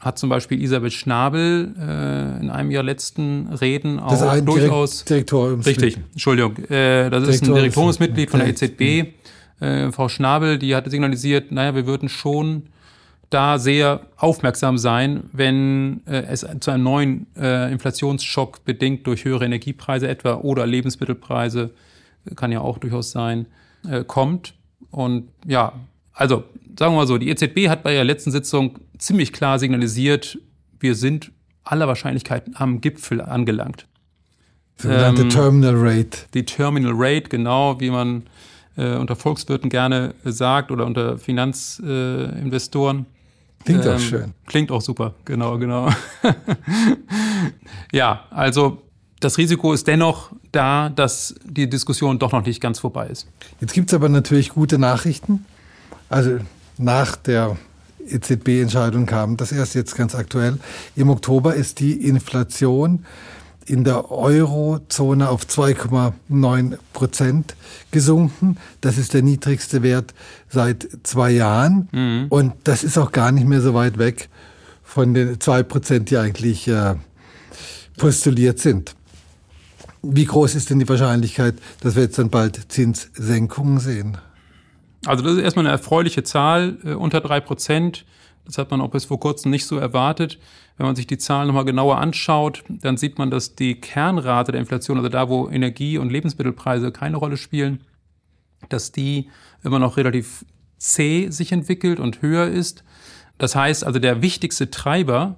hat 0.00 0.18
zum 0.18 0.30
Beispiel 0.30 0.62
Isabel 0.62 0.90
Schnabel 0.90 1.74
äh, 1.78 2.40
in 2.40 2.50
einem 2.50 2.70
ihrer 2.70 2.82
letzten 2.82 3.48
Reden 3.48 3.98
auch 3.98 4.10
das 4.18 4.44
durchaus 4.44 5.04
Direktoriumsmitglied. 5.04 5.84
Richtig, 5.84 6.04
Entschuldigung, 6.12 6.56
äh, 6.70 7.10
das 7.10 7.28
ist 7.28 7.42
ein 7.42 7.54
Direktoriumsmitglied 7.54 8.30
von 8.30 8.40
der 8.40 8.48
EZB, 8.48 9.12
äh, 9.60 9.90
Frau 9.92 10.08
Schnabel, 10.08 10.58
die 10.58 10.74
hatte 10.74 10.90
signalisiert, 10.90 11.50
naja, 11.50 11.74
wir 11.74 11.86
würden 11.86 12.08
schon 12.08 12.64
da 13.30 13.58
sehr 13.58 14.06
aufmerksam 14.16 14.78
sein, 14.78 15.24
wenn 15.32 16.06
äh, 16.06 16.22
es 16.28 16.46
zu 16.60 16.70
einem 16.70 16.84
neuen 16.84 17.26
äh, 17.36 17.72
Inflationsschock 17.72 18.64
bedingt 18.64 19.06
durch 19.06 19.24
höhere 19.24 19.44
Energiepreise 19.44 20.08
etwa 20.08 20.34
oder 20.34 20.66
Lebensmittelpreise, 20.66 21.70
kann 22.34 22.52
ja 22.52 22.60
auch 22.60 22.78
durchaus 22.78 23.10
sein, 23.10 23.46
äh, 23.88 24.04
kommt. 24.04 24.54
Und 24.90 25.28
ja, 25.46 25.72
also 26.12 26.44
sagen 26.78 26.92
wir 26.92 26.98
mal 26.98 27.06
so, 27.06 27.18
die 27.18 27.28
EZB 27.28 27.68
hat 27.68 27.82
bei 27.82 27.94
ihrer 27.94 28.04
letzten 28.04 28.30
Sitzung 28.30 28.78
ziemlich 28.98 29.32
klar 29.32 29.58
signalisiert, 29.58 30.38
wir 30.78 30.94
sind 30.94 31.32
aller 31.64 31.88
Wahrscheinlichkeit 31.88 32.44
am 32.54 32.80
Gipfel 32.80 33.20
angelangt. 33.20 33.86
Sogenannte 34.76 35.22
ähm, 35.22 35.30
Terminal 35.30 35.74
Rate. 35.76 36.18
Die 36.34 36.44
Terminal 36.44 36.92
Rate, 36.94 37.28
genau, 37.28 37.80
wie 37.80 37.90
man 37.90 38.24
äh, 38.76 38.96
unter 38.96 39.16
Volkswirten 39.16 39.70
gerne 39.70 40.14
sagt 40.24 40.70
oder 40.70 40.84
unter 40.86 41.18
Finanzinvestoren. 41.18 43.06
Klingt 43.66 43.84
ähm, 43.84 43.96
auch 43.96 43.98
schön. 43.98 44.34
Klingt 44.46 44.70
auch 44.70 44.80
super, 44.80 45.14
genau, 45.24 45.58
genau. 45.58 45.90
ja, 47.92 48.24
also 48.30 48.82
das 49.20 49.38
Risiko 49.38 49.72
ist 49.72 49.86
dennoch 49.86 50.30
da, 50.52 50.88
dass 50.88 51.34
die 51.44 51.68
Diskussion 51.68 52.18
doch 52.18 52.32
noch 52.32 52.44
nicht 52.46 52.60
ganz 52.60 52.78
vorbei 52.78 53.08
ist. 53.08 53.26
Jetzt 53.60 53.72
gibt 53.72 53.90
es 53.90 53.94
aber 53.94 54.08
natürlich 54.08 54.50
gute 54.50 54.78
Nachrichten. 54.78 55.44
Also 56.08 56.38
nach 56.78 57.16
der 57.16 57.56
EZB-Entscheidung 58.06 59.06
kam 59.06 59.36
das 59.36 59.50
erst 59.50 59.74
jetzt 59.74 59.96
ganz 59.96 60.14
aktuell. 60.14 60.58
Im 60.94 61.10
Oktober 61.10 61.54
ist 61.54 61.80
die 61.80 61.92
Inflation 62.06 63.04
in 63.66 63.84
der 63.84 64.10
Eurozone 64.10 65.28
auf 65.28 65.42
2,9 65.42 66.78
Prozent 66.92 67.56
gesunken. 67.90 68.56
Das 68.80 68.96
ist 68.96 69.12
der 69.12 69.22
niedrigste 69.22 69.82
Wert 69.82 70.14
seit 70.48 70.88
zwei 71.02 71.30
Jahren. 71.32 71.88
Mhm. 71.92 72.26
Und 72.28 72.54
das 72.64 72.84
ist 72.84 72.96
auch 72.96 73.12
gar 73.12 73.32
nicht 73.32 73.46
mehr 73.46 73.60
so 73.60 73.74
weit 73.74 73.98
weg 73.98 74.28
von 74.82 75.14
den 75.14 75.40
zwei 75.40 75.62
Prozent, 75.62 76.10
die 76.10 76.16
eigentlich 76.16 76.68
äh, 76.68 76.94
postuliert 77.96 78.60
sind. 78.60 78.94
Wie 80.02 80.24
groß 80.24 80.54
ist 80.54 80.70
denn 80.70 80.78
die 80.78 80.88
Wahrscheinlichkeit, 80.88 81.56
dass 81.80 81.96
wir 81.96 82.04
jetzt 82.04 82.18
dann 82.18 82.30
bald 82.30 82.70
Zinssenkungen 82.70 83.80
sehen? 83.80 84.18
Also 85.04 85.24
das 85.24 85.34
ist 85.34 85.42
erstmal 85.42 85.66
eine 85.66 85.72
erfreuliche 85.72 86.22
Zahl, 86.22 86.78
äh, 86.84 86.92
unter 86.92 87.20
drei 87.20 87.40
Prozent. 87.40 88.04
Das 88.46 88.58
hat 88.58 88.70
man 88.70 88.80
auch 88.80 88.90
bis 88.90 89.04
vor 89.04 89.20
kurzem 89.20 89.50
nicht 89.50 89.66
so 89.66 89.76
erwartet. 89.76 90.38
Wenn 90.76 90.86
man 90.86 90.96
sich 90.96 91.06
die 91.06 91.18
Zahlen 91.18 91.48
nochmal 91.48 91.64
genauer 91.64 91.98
anschaut, 91.98 92.64
dann 92.68 92.96
sieht 92.96 93.18
man, 93.18 93.30
dass 93.30 93.54
die 93.54 93.80
Kernrate 93.80 94.52
der 94.52 94.60
Inflation, 94.60 94.96
also 94.96 95.08
da, 95.08 95.28
wo 95.28 95.48
Energie- 95.48 95.98
und 95.98 96.10
Lebensmittelpreise 96.10 96.92
keine 96.92 97.16
Rolle 97.16 97.36
spielen, 97.36 97.80
dass 98.68 98.92
die 98.92 99.28
immer 99.62 99.78
noch 99.78 99.96
relativ 99.96 100.44
zäh 100.78 101.28
sich 101.30 101.52
entwickelt 101.52 102.00
und 102.00 102.22
höher 102.22 102.46
ist. 102.46 102.84
Das 103.38 103.56
heißt 103.56 103.84
also, 103.84 103.98
der 103.98 104.22
wichtigste 104.22 104.70
Treiber 104.70 105.36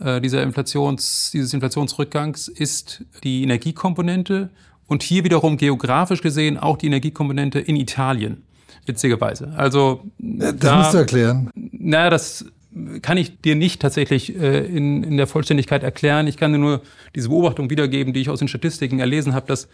äh, 0.00 0.20
dieser 0.20 0.42
Inflations, 0.42 1.30
dieses 1.32 1.52
Inflationsrückgangs 1.54 2.48
ist 2.48 3.04
die 3.24 3.42
Energiekomponente 3.42 4.50
und 4.86 5.02
hier 5.02 5.24
wiederum 5.24 5.56
geografisch 5.56 6.22
gesehen 6.22 6.56
auch 6.56 6.76
die 6.76 6.86
Energiekomponente 6.86 7.58
in 7.58 7.76
Italien 7.76 8.44
witzigerweise. 8.88 9.52
Also 9.56 10.02
das 10.18 10.56
da, 10.56 10.78
musst 10.78 10.94
du 10.94 10.98
erklären. 10.98 11.50
Naja, 11.54 12.10
das 12.10 12.46
kann 13.02 13.16
ich 13.16 13.40
dir 13.40 13.54
nicht 13.54 13.80
tatsächlich 13.80 14.36
äh, 14.36 14.66
in, 14.66 15.02
in 15.02 15.16
der 15.16 15.26
Vollständigkeit 15.26 15.82
erklären. 15.82 16.26
Ich 16.26 16.36
kann 16.36 16.52
dir 16.52 16.58
nur 16.58 16.82
diese 17.14 17.28
Beobachtung 17.28 17.70
wiedergeben, 17.70 18.12
die 18.12 18.20
ich 18.20 18.30
aus 18.30 18.38
den 18.38 18.48
Statistiken 18.48 18.98
erlesen 18.98 19.34
habe, 19.34 19.46
dass 19.46 19.68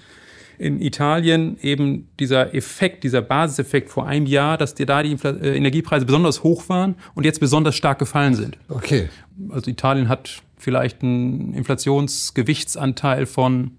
in 0.59 0.81
Italien 0.81 1.59
eben 1.63 2.09
dieser 2.21 2.55
Effekt, 2.55 3.03
dieser 3.05 3.23
Basiseffekt 3.23 3.91
vor 3.91 4.07
einem 4.07 4.27
Jahr, 4.27 4.57
dass 4.57 4.75
dir 4.75 4.87
da 4.87 5.03
die 5.03 5.13
Infl 5.13 5.41
äh, 5.43 5.57
Energiepreise 5.57 6.07
besonders 6.07 6.43
hoch 6.43 6.69
waren 6.69 6.95
und 7.15 7.25
jetzt 7.25 7.41
besonders 7.41 7.75
stark 7.75 7.99
gefallen 7.99 8.35
sind. 8.35 8.57
Okay. 8.69 9.09
Also 9.51 9.71
Italien 9.71 10.09
hat 10.09 10.43
vielleicht 10.57 11.03
einen 11.03 11.55
Inflationsgewichtsanteil 11.55 13.27
von 13.27 13.73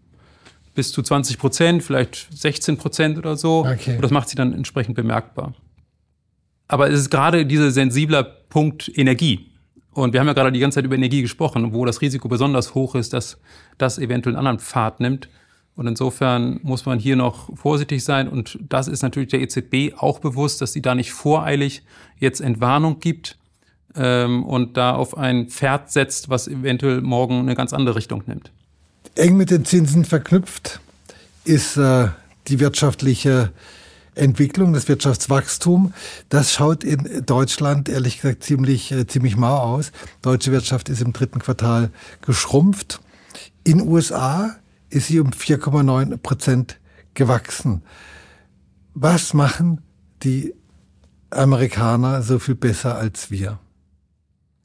bis 0.75 0.91
zu 0.91 1.01
20 1.01 1.39
Prozent, 1.39 1.83
vielleicht 1.83 2.27
16 2.31 2.77
Prozent 2.77 3.17
oder 3.17 3.35
so. 3.35 3.65
Okay. 3.65 3.95
Und 3.95 4.03
das 4.03 4.11
macht 4.11 4.29
sie 4.29 4.35
dann 4.35 4.53
entsprechend 4.53 4.95
bemerkbar. 4.95 5.53
Aber 6.67 6.89
es 6.89 6.99
ist 6.99 7.09
gerade 7.09 7.45
dieser 7.45 7.71
sensibler 7.71 8.23
Punkt 8.23 8.91
Energie. 8.95 9.51
Und 9.91 10.13
wir 10.13 10.19
haben 10.19 10.27
ja 10.27 10.33
gerade 10.33 10.51
die 10.51 10.59
ganze 10.59 10.75
Zeit 10.75 10.85
über 10.85 10.95
Energie 10.95 11.21
gesprochen, 11.21 11.73
wo 11.73 11.85
das 11.85 12.01
Risiko 12.01 12.27
besonders 12.27 12.75
hoch 12.75 12.95
ist, 12.95 13.13
dass 13.13 13.39
das 13.77 13.97
eventuell 13.97 14.35
einen 14.35 14.45
anderen 14.45 14.59
Pfad 14.59 14.99
nimmt. 14.99 15.29
Und 15.75 15.87
insofern 15.87 16.59
muss 16.63 16.85
man 16.85 16.99
hier 16.99 17.15
noch 17.15 17.55
vorsichtig 17.55 18.03
sein. 18.03 18.27
Und 18.27 18.59
das 18.61 18.87
ist 18.87 19.03
natürlich 19.03 19.29
der 19.29 19.41
EZB 19.41 19.93
auch 19.97 20.19
bewusst, 20.19 20.61
dass 20.61 20.73
sie 20.73 20.81
da 20.81 20.95
nicht 20.95 21.11
voreilig 21.11 21.83
jetzt 22.17 22.41
Entwarnung 22.41 22.99
gibt 22.99 23.37
ähm, 23.95 24.43
und 24.43 24.77
da 24.77 24.95
auf 24.95 25.17
ein 25.17 25.47
Pferd 25.47 25.91
setzt, 25.91 26.29
was 26.29 26.47
eventuell 26.47 27.01
morgen 27.01 27.39
eine 27.39 27.55
ganz 27.55 27.73
andere 27.73 27.95
Richtung 27.95 28.23
nimmt. 28.25 28.51
Eng 29.15 29.37
mit 29.37 29.49
den 29.49 29.63
Zinsen 29.63 30.03
verknüpft 30.03 30.81
ist 31.45 31.77
äh, 31.77 32.09
die 32.47 32.59
wirtschaftliche 32.59 33.53
Entwicklung, 34.13 34.73
das 34.73 34.89
Wirtschaftswachstum. 34.89 35.93
Das 36.27 36.51
schaut 36.51 36.83
in 36.83 37.25
Deutschland 37.25 37.87
ehrlich 37.87 38.19
gesagt 38.19 38.43
ziemlich, 38.43 38.91
äh, 38.91 39.07
ziemlich 39.07 39.37
mau 39.37 39.57
aus. 39.57 39.93
Deutsche 40.21 40.51
Wirtschaft 40.51 40.89
ist 40.89 41.01
im 41.01 41.13
dritten 41.13 41.39
Quartal 41.39 41.91
geschrumpft. 42.21 42.99
In 43.63 43.87
USA 43.87 44.57
ist 44.89 45.07
sie 45.07 45.21
um 45.21 45.29
4,9 45.29 46.17
Prozent 46.17 46.77
gewachsen. 47.13 47.83
Was 48.95 49.33
machen 49.33 49.79
die 50.23 50.53
Amerikaner 51.29 52.21
so 52.21 52.37
viel 52.37 52.55
besser 52.55 52.97
als 52.97 53.31
wir? 53.31 53.59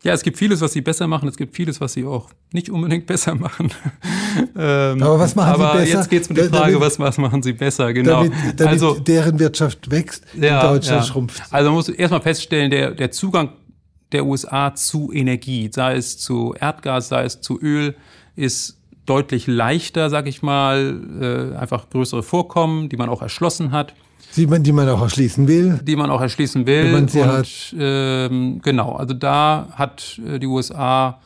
Ja, 0.03 0.15
es 0.15 0.23
gibt 0.23 0.39
vieles, 0.39 0.63
was 0.63 0.73
sie 0.73 0.81
besser 0.81 1.07
machen. 1.07 1.29
Es 1.29 1.37
gibt 1.37 1.55
vieles, 1.55 1.81
was 1.81 1.93
sie 1.93 2.07
auch 2.07 2.31
nicht 2.53 2.71
unbedingt 2.71 3.07
besser 3.07 3.35
machen. 3.35 3.71
ähm, 4.57 5.03
aber 5.03 5.19
was 5.19 5.35
machen 5.35 5.53
aber 5.53 5.73
sie 5.73 5.79
besser? 5.85 5.99
jetzt 5.99 6.11
geht 6.11 6.23
es 6.23 6.29
um 6.29 6.37
die 6.37 6.43
Frage, 6.43 6.73
damit, 6.73 6.81
was, 6.81 6.99
was 6.99 7.19
machen 7.19 7.43
sie 7.43 7.53
besser? 7.53 7.93
Genau. 7.93 8.25
Damit, 8.25 8.33
damit 8.57 8.73
also, 8.73 8.99
deren 8.99 9.39
Wirtschaft 9.39 9.91
wächst, 9.91 10.25
ja, 10.41 10.63
Deutschland 10.63 11.03
ja. 11.03 11.07
schrumpft. 11.07 11.43
Also 11.51 11.69
man 11.69 11.75
muss 11.77 11.89
erstmal 11.91 12.23
feststellen, 12.23 12.71
der, 12.71 12.93
der 12.93 13.11
Zugang 13.11 13.51
der 14.13 14.25
USA 14.25 14.75
zu 14.75 15.13
Energie, 15.13 15.71
sei 15.73 15.97
es 15.97 16.19
zu 16.19 16.55
Erdgas, 16.59 17.09
sei 17.09 17.25
es 17.25 17.41
zu 17.43 17.61
Öl, 17.61 17.95
ist 18.37 18.79
deutlich 19.07 19.47
leichter, 19.47 20.09
sag 20.09 20.27
ich 20.27 20.43
mal, 20.43 21.53
äh, 21.55 21.57
einfach 21.57 21.91
größere 21.91 22.23
Vorkommen, 22.23 22.89
die 22.89 22.97
man 22.97 23.09
auch 23.09 23.23
erschlossen 23.23 23.73
hat. 23.73 23.95
Die 24.37 24.47
man, 24.47 24.63
die 24.63 24.73
man 24.73 24.89
auch 24.89 25.03
erschließen 25.03 25.49
will. 25.49 25.81
Die 25.83 25.97
man 25.97 26.11
auch 26.11 26.21
erschließen 26.21 26.67
will. 26.67 26.85
Wenn 26.85 26.93
man 26.93 27.09
sie 27.09 27.21
und, 27.21 27.29
hat. 27.29 27.75
Ähm, 27.79 28.61
genau, 28.63 28.93
also 28.93 29.15
da 29.15 29.69
hat 29.73 30.21
äh, 30.25 30.39
die 30.39 30.47
USA 30.47 31.21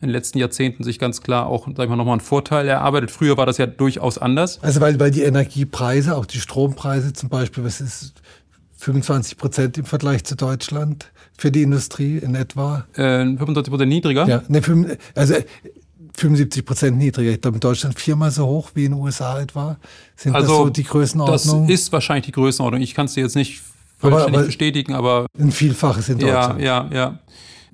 in 0.00 0.08
den 0.08 0.12
letzten 0.12 0.38
Jahrzehnten 0.38 0.84
sich 0.84 0.98
ganz 0.98 1.22
klar 1.22 1.46
auch, 1.46 1.66
sag 1.66 1.84
ich 1.84 1.88
mal, 1.88 1.96
nochmal 1.96 2.12
einen 2.12 2.20
Vorteil 2.20 2.68
erarbeitet. 2.68 3.10
Früher 3.10 3.36
war 3.36 3.46
das 3.46 3.58
ja 3.58 3.66
durchaus 3.66 4.18
anders. 4.18 4.62
Also 4.62 4.80
weil, 4.80 5.00
weil 5.00 5.10
die 5.10 5.22
Energiepreise, 5.22 6.16
auch 6.16 6.26
die 6.26 6.40
Strompreise 6.40 7.12
zum 7.14 7.30
Beispiel, 7.30 7.64
was 7.64 7.80
ist 7.80 8.14
25 8.76 9.38
Prozent 9.38 9.78
im 9.78 9.86
Vergleich 9.86 10.24
zu 10.24 10.36
Deutschland 10.36 11.10
für 11.38 11.50
die 11.50 11.62
Industrie 11.62 12.18
in 12.18 12.34
etwa? 12.34 12.84
Äh, 12.94 13.24
25 13.24 13.70
Prozent 13.70 13.88
niedriger? 13.88 14.26
Ja, 14.26 14.42
ne, 14.48 14.98
also 15.14 15.34
75 16.16 16.64
Prozent 16.64 16.96
niedriger. 16.96 17.32
Ich 17.32 17.40
glaube, 17.40 17.56
in 17.56 17.60
Deutschland 17.60 17.98
viermal 17.98 18.30
so 18.30 18.46
hoch 18.46 18.70
wie 18.74 18.84
in 18.84 18.92
den 18.92 19.00
USA 19.00 19.40
etwa. 19.40 19.76
Sind 20.16 20.34
also, 20.34 20.48
das 20.48 20.56
so 20.56 20.68
die 20.70 20.84
Größenordnung? 20.84 21.66
Das 21.66 21.70
ist 21.70 21.92
wahrscheinlich 21.92 22.26
die 22.26 22.32
Größenordnung. 22.32 22.82
Ich 22.82 22.94
kann 22.94 23.06
es 23.06 23.14
dir 23.14 23.22
jetzt 23.22 23.36
nicht 23.36 23.62
vollständig 23.98 24.38
aber, 24.38 24.46
bestätigen, 24.46 24.94
aber 24.94 25.26
ein 25.38 25.50
Vielfaches 25.50 26.08
in 26.08 26.18
Deutschland. 26.18 26.60
Ja, 26.60 26.88
ja, 26.90 26.94
ja. 26.94 27.18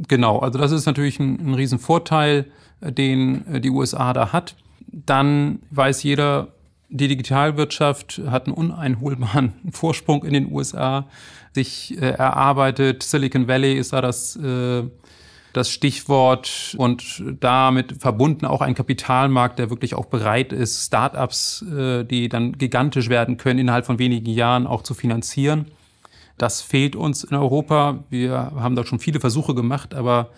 Genau. 0.09 0.39
Also 0.39 0.59
das 0.59 0.73
ist 0.73 0.87
natürlich 0.87 1.19
ein, 1.21 1.39
ein 1.41 1.55
Riesenvorteil, 1.55 2.47
den 2.81 3.47
äh, 3.47 3.61
die 3.61 3.71
USA 3.71 4.13
da 4.13 4.33
hat. 4.33 4.57
Dann 4.87 5.61
weiß 5.71 6.03
jeder, 6.03 6.49
die 6.89 7.09
Digitalwirtschaft 7.09 8.21
hat 8.27 8.47
einen 8.47 8.55
uneinholbaren 8.55 9.53
Vorsprung 9.71 10.25
in 10.25 10.33
den 10.33 10.53
USA 10.53 11.07
sich 11.53 11.97
äh, 12.01 12.11
erarbeitet. 12.11 13.03
Silicon 13.03 13.49
Valley 13.49 13.75
ist 13.75 13.93
da 13.93 14.01
das, 14.01 14.37
äh, 14.37 14.83
das 15.53 15.71
Stichwort 15.71 16.75
und 16.79 17.23
damit 17.41 18.01
verbunden 18.01 18.47
auch 18.47 18.61
ein 18.61 18.75
Kapitalmarkt, 18.75 19.59
der 19.59 19.71
wirklich 19.71 19.95
auch 19.95 20.07
bereit 20.07 20.53
ist, 20.53 20.87
Startups, 20.87 21.63
äh, 21.63 22.05
die 22.05 22.29
dann 22.29 22.53
gigantisch 22.53 23.09
werden 23.09 23.37
können, 23.37 23.59
innerhalb 23.59 23.87
von 23.87 23.99
wenigen 23.99 24.31
Jahren 24.31 24.67
auch 24.67 24.83
zu 24.83 24.95
finanzieren. 24.95 25.67
Das 26.39 26.63
fehlt 26.63 26.97
uns 26.97 27.25
in 27.25 27.37
Europa. 27.37 28.05
Wir 28.09 28.53
haben 28.57 28.77
da 28.77 28.85
schon 28.85 28.99
viele 28.99 29.21
Versuche 29.21 29.55
gemacht, 29.55 29.95
aber 29.95 30.31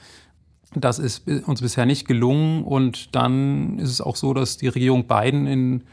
das 0.75 0.99
ist 0.99 1.29
uns 1.29 1.61
bisher 1.61 1.87
nicht 1.87 2.09
gelungen. 2.09 2.65
Und 2.65 3.15
dann 3.15 3.79
ist 3.79 3.91
es 3.91 4.01
auch 4.01 4.17
so, 4.17 4.35
dass 4.35 4.57
die 4.57 4.69
Regierung 4.69 5.07
Biden 5.07 5.47
in 5.47 5.85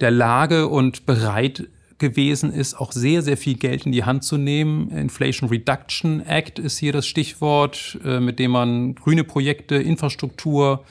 der 0.00 0.10
Lage 0.10 0.68
und 0.68 1.06
bereit 1.06 1.68
gewesen 2.02 2.52
ist, 2.52 2.74
auch 2.74 2.92
sehr, 2.92 3.22
sehr 3.22 3.36
viel 3.36 3.54
Geld 3.54 3.86
in 3.86 3.92
die 3.92 4.04
Hand 4.04 4.24
zu 4.24 4.36
nehmen. 4.36 4.90
Inflation 4.90 5.48
Reduction 5.48 6.20
Act 6.26 6.58
ist 6.58 6.78
hier 6.78 6.92
das 6.92 7.06
Stichwort, 7.06 7.98
äh, 8.04 8.20
mit 8.20 8.38
dem 8.38 8.50
man 8.50 8.94
grüne 8.96 9.24
Projekte, 9.24 9.76
Infrastruktur 9.76 10.84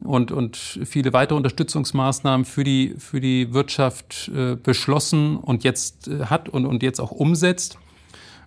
und, 0.00 0.32
und 0.32 0.56
viele 0.56 1.12
weitere 1.12 1.36
Unterstützungsmaßnahmen 1.36 2.46
für 2.46 2.64
die, 2.64 2.94
für 2.98 3.20
die 3.20 3.52
Wirtschaft 3.52 4.30
äh, 4.34 4.56
beschlossen 4.56 5.36
und 5.36 5.62
jetzt 5.62 6.08
äh, 6.08 6.24
hat 6.24 6.48
und, 6.48 6.64
und 6.64 6.82
jetzt 6.82 7.00
auch 7.00 7.10
umsetzt. 7.10 7.78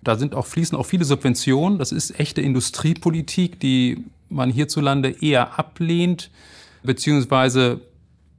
Da 0.02 0.16
sind 0.16 0.34
auch, 0.34 0.46
fließen 0.46 0.76
auch 0.76 0.86
viele 0.86 1.04
Subventionen. 1.04 1.78
Das 1.78 1.92
ist 1.92 2.18
echte 2.18 2.40
Industriepolitik, 2.40 3.60
die 3.60 4.04
man 4.28 4.50
hierzulande 4.50 5.14
eher 5.20 5.58
ablehnt, 5.58 6.30
beziehungsweise 6.82 7.80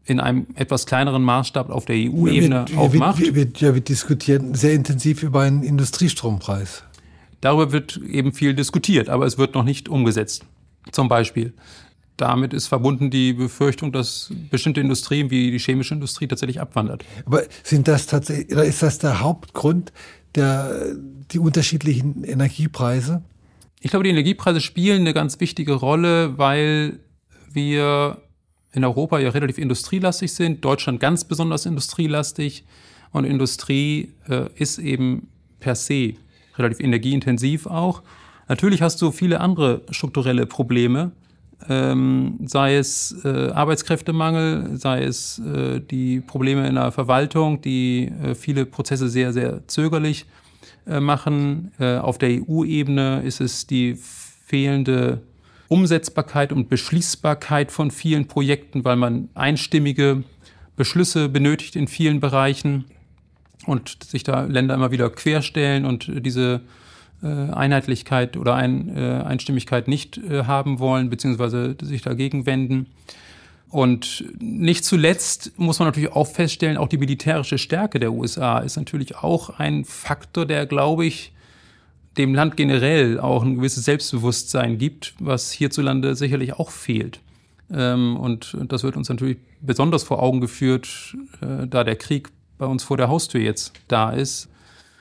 in 0.06 0.20
einem 0.20 0.48
etwas 0.56 0.86
kleineren 0.86 1.24
Maßstab 1.24 1.70
auf 1.70 1.86
der 1.86 1.96
EU-Ebene 1.96 2.66
auch 2.76 2.94
macht. 2.94 3.20
Wir, 3.20 3.36
wir, 3.36 3.48
ja, 3.58 3.74
wir 3.74 3.82
diskutieren 3.82 4.56
sehr 4.56 4.74
intensiv 4.74 5.24
über 5.24 5.42
einen 5.42 5.64
Industriestrompreis. 5.64 6.84
Darüber 7.40 7.72
wird 7.72 7.98
eben 7.98 8.34
viel 8.34 8.54
diskutiert, 8.54 9.10
aber 9.10 9.26
es 9.26 9.38
wird 9.38 9.56
noch 9.56 9.64
nicht 9.64 9.90
umgesetzt. 9.90 10.46
Zum 10.92 11.08
Beispiel. 11.08 11.54
Damit 12.18 12.54
ist 12.54 12.68
verbunden 12.68 13.10
die 13.10 13.34
Befürchtung, 13.34 13.92
dass 13.92 14.32
bestimmte 14.52 14.80
Industrien 14.82 15.32
wie 15.32 15.50
die 15.50 15.58
chemische 15.58 15.96
Industrie 15.96 16.28
tatsächlich 16.28 16.60
abwandert. 16.62 17.04
Aber 17.26 17.44
sind 17.64 17.88
das 17.88 18.06
tatsächlich, 18.06 18.52
oder 18.52 18.64
ist 18.64 18.84
das 18.84 19.00
der 19.00 19.22
Hauptgrund, 19.22 19.92
der, 20.36 20.96
die 21.32 21.40
unterschiedlichen 21.40 22.24
Energiepreise? 22.24 23.24
Ich 23.80 23.90
glaube, 23.90 24.04
die 24.04 24.12
Energiepreise 24.12 24.62
spielen 24.62 25.02
eine 25.02 25.14
ganz 25.14 25.40
wichtige 25.40 25.74
Rolle, 25.74 26.38
weil 26.38 27.00
wir 27.52 28.22
in 28.74 28.84
Europa 28.84 29.20
ja 29.20 29.30
relativ 29.30 29.58
industrielastig 29.58 30.34
sind, 30.34 30.64
Deutschland 30.64 31.00
ganz 31.00 31.26
besonders 31.26 31.66
industrielastig 31.66 32.64
und 33.12 33.26
Industrie 33.26 34.14
äh, 34.30 34.46
ist 34.56 34.80
eben 34.80 35.28
per 35.60 35.76
se 35.76 36.14
relativ 36.58 36.80
energieintensiv 36.80 37.68
auch. 37.68 38.02
Natürlich 38.48 38.82
hast 38.82 39.02
du 39.02 39.12
viele 39.12 39.40
andere 39.40 39.82
strukturelle 39.92 40.46
Probleme, 40.46 41.12
ähm, 41.70 42.40
sei 42.46 42.76
es 42.76 43.16
äh, 43.24 43.52
Arbeitskräftemangel, 43.52 44.78
sei 44.78 45.04
es 45.04 45.40
äh, 45.40 45.80
die 45.80 46.22
Probleme 46.22 46.68
in 46.68 46.76
der 46.76 46.92
Verwaltung, 46.92 47.62
die 47.62 48.12
äh, 48.24 48.36
viele 48.36 48.66
Prozesse 48.66 49.10
sehr, 49.10 49.32
sehr 49.32 49.68
zögerlich 49.68 50.26
äh, 50.88 51.00
machen. 51.00 51.72
Äh, 51.80 51.98
auf 51.98 52.18
der 52.18 52.30
EU-Ebene 52.30 53.22
ist 53.24 53.42
es 53.42 53.68
die 53.68 53.96
fehlende 53.96 55.22
Umsetzbarkeit 55.72 56.52
und 56.52 56.68
Beschließbarkeit 56.68 57.72
von 57.72 57.92
vielen 57.92 58.28
Projekten, 58.28 58.84
weil 58.84 58.98
man 58.98 59.30
einstimmige 59.36 60.26
Beschlüsse 60.76 61.30
benötigt 61.30 61.78
in 61.78 61.88
vielen 61.88 62.20
Bereichen 62.20 62.84
und 63.66 64.04
sich 64.04 64.24
da 64.24 64.42
Länder 64.44 64.76
immer 64.76 64.92
wieder 64.92 65.10
querstellen 65.10 65.86
und 65.86 66.12
diese 66.26 66.60
äh, 67.24 67.28
Einheitlichkeit 67.28 68.36
oder 68.36 68.56
ein, 68.56 68.98
äh, 68.98 69.24
Einstimmigkeit 69.24 69.88
nicht 69.88 70.18
äh, 70.18 70.44
haben 70.44 70.80
wollen, 70.80 71.10
beziehungsweise 71.10 71.78
sich 71.82 72.02
dagegen 72.02 72.46
wenden. 72.46 72.88
Und 73.70 74.26
nicht 74.40 74.84
zuletzt 74.84 75.58
muss 75.58 75.80
man 75.80 75.88
natürlich 75.88 76.12
auch 76.12 76.28
feststellen, 76.28 76.76
auch 76.76 76.90
die 76.90 76.98
militärische 76.98 77.58
Stärke 77.58 78.02
der 78.02 78.12
USA 78.12 78.60
ist 78.60 78.76
natürlich 78.76 79.16
auch 79.16 79.52
ein 79.52 79.86
Faktor, 79.86 80.46
der, 80.46 80.66
glaube 80.66 81.06
ich, 81.06 81.32
dem 82.18 82.36
Land 82.36 82.58
generell 82.58 83.20
auch 83.20 83.44
ein 83.44 83.56
gewisses 83.56 83.86
Selbstbewusstsein 83.86 84.78
gibt, 84.78 85.14
was 85.20 85.52
hierzulande 85.52 86.16
sicherlich 86.16 86.54
auch 86.54 86.70
fehlt. 86.70 87.20
Ähm, 87.74 88.18
und 88.18 88.58
das 88.68 88.84
wird 88.84 88.98
uns 88.98 89.10
natürlich 89.10 89.38
besonders 89.62 90.04
vor 90.04 90.22
Augen 90.22 90.42
geführt, 90.42 91.16
äh, 91.42 91.68
da 91.68 91.84
der 91.84 91.96
Krieg 91.96 92.30
bei 92.58 92.66
uns 92.66 92.84
vor 92.84 92.98
der 92.98 93.08
Haustür 93.08 93.42
jetzt 93.42 93.74
da 93.88 94.12
ist. 94.12 94.50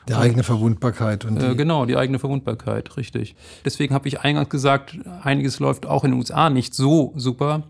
Die 0.08 0.14
eigene 0.14 0.42
Verwundbarkeit. 0.42 1.24
Und 1.24 1.36
äh, 1.36 1.50
die 1.50 1.56
genau, 1.56 1.84
die 1.84 1.96
eigene 1.96 2.18
Verwundbarkeit, 2.18 2.96
richtig. 2.96 3.34
Deswegen 3.64 3.94
habe 3.94 4.08
ich 4.08 4.20
eingangs 4.20 4.48
gesagt, 4.48 4.98
einiges 5.22 5.58
läuft 5.58 5.86
auch 5.86 6.04
in 6.04 6.12
den 6.12 6.18
USA 6.18 6.48
nicht 6.48 6.74
so 6.74 7.12
super. 7.16 7.64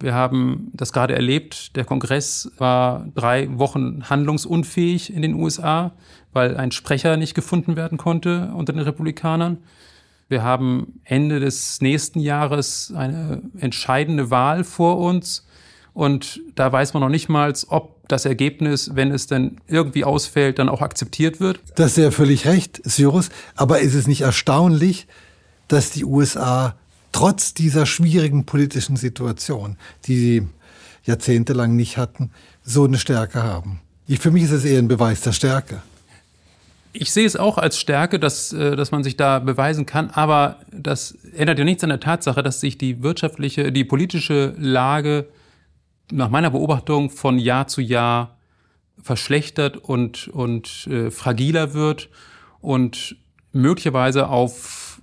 Wir 0.00 0.14
haben 0.14 0.70
das 0.74 0.92
gerade 0.92 1.14
erlebt. 1.14 1.74
Der 1.76 1.84
Kongress 1.84 2.50
war 2.58 3.06
drei 3.14 3.48
Wochen 3.58 4.08
handlungsunfähig 4.08 5.12
in 5.12 5.22
den 5.22 5.34
USA, 5.34 5.92
weil 6.32 6.56
ein 6.56 6.70
Sprecher 6.70 7.16
nicht 7.16 7.34
gefunden 7.34 7.76
werden 7.76 7.96
konnte 7.96 8.52
unter 8.54 8.72
den 8.72 8.82
Republikanern. 8.82 9.58
Wir 10.28 10.42
haben 10.42 11.00
Ende 11.04 11.40
des 11.40 11.80
nächsten 11.80 12.20
Jahres 12.20 12.92
eine 12.94 13.42
entscheidende 13.58 14.30
Wahl 14.30 14.64
vor 14.64 14.98
uns. 14.98 15.46
Und 15.94 16.40
da 16.56 16.70
weiß 16.70 16.92
man 16.92 17.02
noch 17.02 17.08
nicht 17.08 17.28
mal, 17.28 17.54
ob 17.68 18.06
das 18.08 18.26
Ergebnis, 18.26 18.90
wenn 18.94 19.10
es 19.10 19.28
denn 19.28 19.56
irgendwie 19.66 20.04
ausfällt, 20.04 20.58
dann 20.58 20.68
auch 20.68 20.82
akzeptiert 20.82 21.40
wird. 21.40 21.60
Das 21.76 21.92
ist 21.92 21.96
ja 21.96 22.10
völlig 22.10 22.46
recht, 22.46 22.82
Cyrus. 22.86 23.30
Aber 23.54 23.80
ist 23.80 23.94
es 23.94 24.06
nicht 24.06 24.20
erstaunlich, 24.20 25.06
dass 25.68 25.90
die 25.90 26.04
USA 26.04 26.74
trotz 27.16 27.54
dieser 27.54 27.86
schwierigen 27.86 28.44
politischen 28.44 28.96
Situation, 28.96 29.78
die 30.04 30.16
sie 30.16 30.48
jahrzehntelang 31.04 31.74
nicht 31.74 31.96
hatten, 31.96 32.30
so 32.62 32.84
eine 32.84 32.98
Stärke 32.98 33.42
haben. 33.42 33.80
Ich, 34.06 34.18
für 34.18 34.30
mich 34.30 34.42
ist 34.42 34.50
es 34.50 34.66
eher 34.66 34.78
ein 34.78 34.88
Beweis 34.88 35.22
der 35.22 35.32
Stärke. 35.32 35.80
Ich 36.92 37.12
sehe 37.12 37.24
es 37.24 37.36
auch 37.36 37.56
als 37.56 37.78
Stärke, 37.78 38.18
dass, 38.18 38.52
äh, 38.52 38.76
dass 38.76 38.90
man 38.90 39.02
sich 39.02 39.16
da 39.16 39.38
beweisen 39.38 39.86
kann, 39.86 40.10
aber 40.10 40.58
das 40.70 41.12
ändert 41.34 41.58
ja 41.58 41.64
nichts 41.64 41.82
an 41.84 41.88
der 41.88 42.00
Tatsache, 42.00 42.42
dass 42.42 42.60
sich 42.60 42.76
die 42.76 43.02
wirtschaftliche, 43.02 43.72
die 43.72 43.84
politische 43.84 44.54
Lage 44.58 45.26
nach 46.12 46.28
meiner 46.28 46.50
Beobachtung 46.50 47.08
von 47.08 47.38
Jahr 47.38 47.66
zu 47.66 47.80
Jahr 47.80 48.36
verschlechtert 49.02 49.78
und, 49.78 50.28
und 50.28 50.86
äh, 50.88 51.10
fragiler 51.10 51.72
wird 51.72 52.10
und 52.60 53.16
möglicherweise 53.52 54.28
auf 54.28 55.00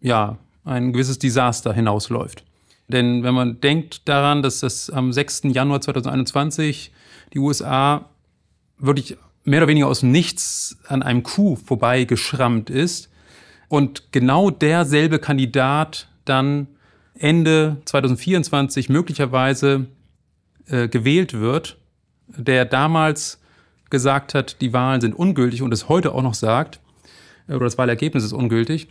ja, 0.00 0.38
ein 0.64 0.92
gewisses 0.92 1.18
Desaster 1.18 1.72
hinausläuft. 1.72 2.44
Denn 2.88 3.22
wenn 3.22 3.34
man 3.34 3.60
denkt 3.60 4.08
daran, 4.08 4.42
dass 4.42 4.60
das 4.60 4.90
am 4.90 5.12
6. 5.12 5.42
Januar 5.44 5.80
2021 5.80 6.92
die 7.32 7.38
USA 7.38 8.10
wirklich 8.78 9.16
mehr 9.44 9.60
oder 9.60 9.68
weniger 9.68 9.88
aus 9.88 10.02
Nichts 10.02 10.78
an 10.88 11.02
einem 11.02 11.22
Coup 11.22 11.58
vorbeigeschrammt 11.58 12.70
ist 12.70 13.10
und 13.68 14.12
genau 14.12 14.50
derselbe 14.50 15.18
Kandidat 15.18 16.08
dann 16.24 16.68
Ende 17.14 17.78
2024 17.84 18.88
möglicherweise 18.88 19.86
äh, 20.66 20.88
gewählt 20.88 21.34
wird, 21.34 21.78
der 22.28 22.64
damals 22.64 23.40
gesagt 23.90 24.34
hat, 24.34 24.60
die 24.60 24.72
Wahlen 24.72 25.00
sind 25.00 25.14
ungültig 25.14 25.62
und 25.62 25.72
es 25.72 25.88
heute 25.88 26.12
auch 26.12 26.22
noch 26.22 26.34
sagt, 26.34 26.80
äh, 27.48 27.54
oder 27.54 27.64
das 27.64 27.78
Wahlergebnis 27.78 28.24
ist 28.24 28.32
ungültig, 28.32 28.88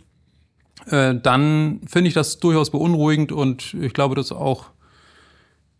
äh, 0.86 1.14
dann 1.14 1.80
finde 1.86 2.08
ich 2.08 2.14
das 2.14 2.38
durchaus 2.38 2.70
beunruhigend 2.70 3.32
und 3.32 3.74
ich 3.74 3.92
glaube, 3.92 4.14
dass 4.14 4.32
auch 4.32 4.66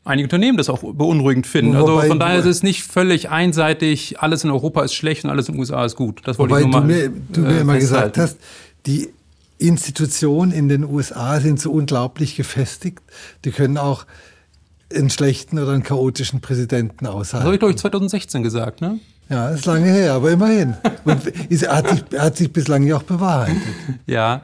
einige 0.05 0.27
Unternehmen 0.27 0.59
das 0.59 0.69
auch 0.69 0.81
beunruhigend 0.81 1.47
finden. 1.47 1.77
Also 1.77 2.01
von 2.01 2.19
daher 2.19 2.39
ist 2.39 2.47
es 2.47 2.63
nicht 2.63 2.83
völlig 2.83 3.31
einseitig, 3.31 4.21
alles 4.21 4.45
in 4.45 4.51
Europa 4.51 4.83
ist 4.83 4.95
schlecht 4.95 5.25
und 5.25 5.31
alles 5.31 5.49
in 5.49 5.55
den 5.55 5.61
USA 5.61 5.85
ist 5.85 5.97
gut. 5.97 6.23
Das 6.25 6.39
wollte 6.39 6.55
Wobei 6.55 6.63
ich 6.63 6.67
nur 6.67 6.81
mal, 6.81 6.89
du 6.89 6.95
mir, 6.95 7.11
du 7.33 7.41
mir 7.41 7.57
äh, 7.57 7.61
immer 7.61 7.79
gesagt 7.79 8.19
hast, 8.19 8.39
die 8.87 9.11
Institutionen 9.59 10.51
in 10.51 10.69
den 10.69 10.85
USA 10.85 11.39
sind 11.41 11.61
so 11.61 11.71
unglaublich 11.71 12.35
gefestigt, 12.35 13.01
die 13.45 13.53
können 13.53 13.79
auch 13.79 14.07
einen 14.93 15.09
schlechten 15.09 15.59
oder 15.59 15.73
einen 15.73 15.85
chaotischen 15.85 16.41
Präsidenten 16.41 17.07
aushalten. 17.07 17.37
Das 17.37 17.45
habe 17.45 17.55
ich, 17.55 17.61
glaube 17.61 17.73
ich, 17.73 17.79
2016 17.79 18.43
gesagt, 18.43 18.81
ne? 18.81 18.99
Ja, 19.29 19.49
ist 19.49 19.65
lange 19.65 19.91
her, 19.91 20.15
aber 20.15 20.31
immerhin. 20.31 20.75
Und 21.05 21.27
ist, 21.27 21.67
hat, 21.67 21.89
sich, 21.89 22.05
hat 22.19 22.37
sich 22.37 22.53
bislang 22.53 22.83
ja 22.83 22.97
auch 22.97 23.03
bewahrheitet. 23.03 23.63
Ja, 24.07 24.43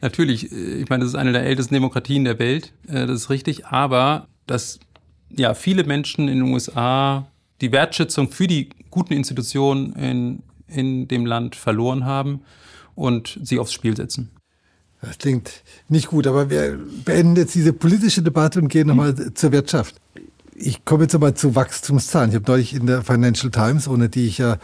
natürlich. 0.00 0.52
Ich 0.52 0.88
meine, 0.88 1.04
das 1.04 1.14
ist 1.14 1.18
eine 1.18 1.32
der 1.32 1.42
ältesten 1.44 1.74
Demokratien 1.74 2.24
der 2.24 2.38
Welt. 2.38 2.72
Äh, 2.86 3.06
das 3.06 3.22
ist 3.22 3.30
richtig. 3.30 3.66
Aber 3.66 4.28
dass 4.46 4.78
ja, 5.30 5.54
viele 5.54 5.84
Menschen 5.84 6.28
in 6.28 6.40
den 6.40 6.52
USA 6.52 7.26
die 7.60 7.72
Wertschätzung 7.72 8.30
für 8.30 8.46
die 8.46 8.70
guten 8.90 9.12
Institutionen 9.12 9.92
in, 9.94 10.42
in 10.66 11.08
dem 11.08 11.26
Land 11.26 11.56
verloren 11.56 12.04
haben 12.04 12.42
und 12.94 13.38
sie 13.42 13.58
aufs 13.58 13.72
Spiel 13.72 13.96
setzen. 13.96 14.30
Das 15.00 15.18
klingt 15.18 15.62
nicht 15.88 16.08
gut, 16.08 16.26
aber 16.26 16.50
wir 16.50 16.78
beenden 17.04 17.36
jetzt 17.36 17.54
diese 17.54 17.72
politische 17.72 18.22
Debatte 18.22 18.60
und 18.60 18.68
gehen 18.68 18.88
nochmal 18.88 19.12
mhm. 19.12 19.34
zur 19.34 19.52
Wirtschaft. 19.52 19.96
Ich 20.62 20.84
komme 20.84 21.04
jetzt 21.04 21.14
aber 21.14 21.34
zu 21.34 21.54
Wachstumszahlen. 21.54 22.28
Ich 22.28 22.36
habe 22.36 22.50
neulich 22.50 22.74
in 22.74 22.84
der 22.84 23.02
Financial 23.02 23.50
Times, 23.50 23.88
ohne 23.88 24.10
die 24.10 24.26
ich 24.26 24.36
ja 24.36 24.58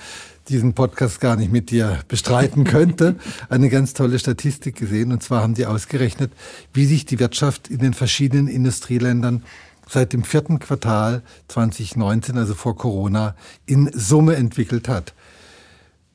diesen 0.47 0.75
Podcast 0.75 1.23
gar 1.23 1.37
nicht 1.37 1.51
mit 1.51 1.71
dir 1.71 2.01
bestreiten 2.07 2.65
könnte, 2.65 3.17
eine 3.49 3.71
ganz 3.71 3.95
tolle 3.95 4.19
Statistik 4.19 4.77
gesehen. 4.77 5.11
Und 5.11 5.23
zwar 5.23 5.41
haben 5.41 5.55
die 5.55 5.65
ausgerechnet, 5.65 6.35
wie 6.75 6.85
sich 6.85 7.07
die 7.07 7.19
Wirtschaft 7.19 7.69
in 7.69 7.79
den 7.79 7.95
verschiedenen 7.95 8.47
Industrieländern 8.47 9.43
seit 9.89 10.13
dem 10.13 10.23
vierten 10.23 10.59
Quartal 10.59 11.23
2019, 11.49 12.37
also 12.37 12.53
vor 12.53 12.77
Corona, 12.77 13.35
in 13.65 13.91
Summe 13.95 14.37
entwickelt 14.37 14.91
hat. 14.91 15.15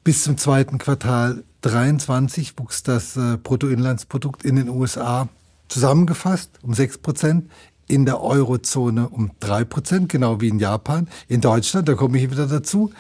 Bis 0.04 0.24
zum 0.24 0.38
zweiten 0.38 0.78
Quartal 0.78 1.44
23 1.62 2.54
wuchs 2.60 2.84
das 2.84 3.18
äh, 3.18 3.38
Bruttoinlandsprodukt 3.42 4.46
in 4.46 4.58
den 4.58 4.70
USA 4.70 5.28
zusammengefasst 5.72 6.52
um 6.62 6.74
6 6.74 7.00
Prozent, 7.00 7.50
in 7.92 8.06
der 8.06 8.22
Eurozone 8.22 9.10
um 9.10 9.32
3 9.42 9.66
Prozent, 9.66 10.10
genau 10.10 10.40
wie 10.40 10.48
in 10.48 10.60
Japan. 10.60 11.10
In 11.28 11.42
Deutschland, 11.42 11.90
da 11.90 11.96
komme 11.96 12.18
ich 12.18 12.32
wieder 12.32 12.48
dazu, 12.48 12.92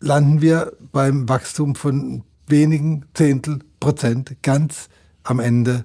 landen 0.00 0.40
wir 0.40 0.72
beim 0.90 1.28
Wachstum 1.28 1.74
von 1.74 2.22
wenigen 2.46 3.04
Zehntel 3.14 3.60
Prozent 3.78 4.42
ganz 4.42 4.88
am 5.22 5.38
Ende 5.38 5.84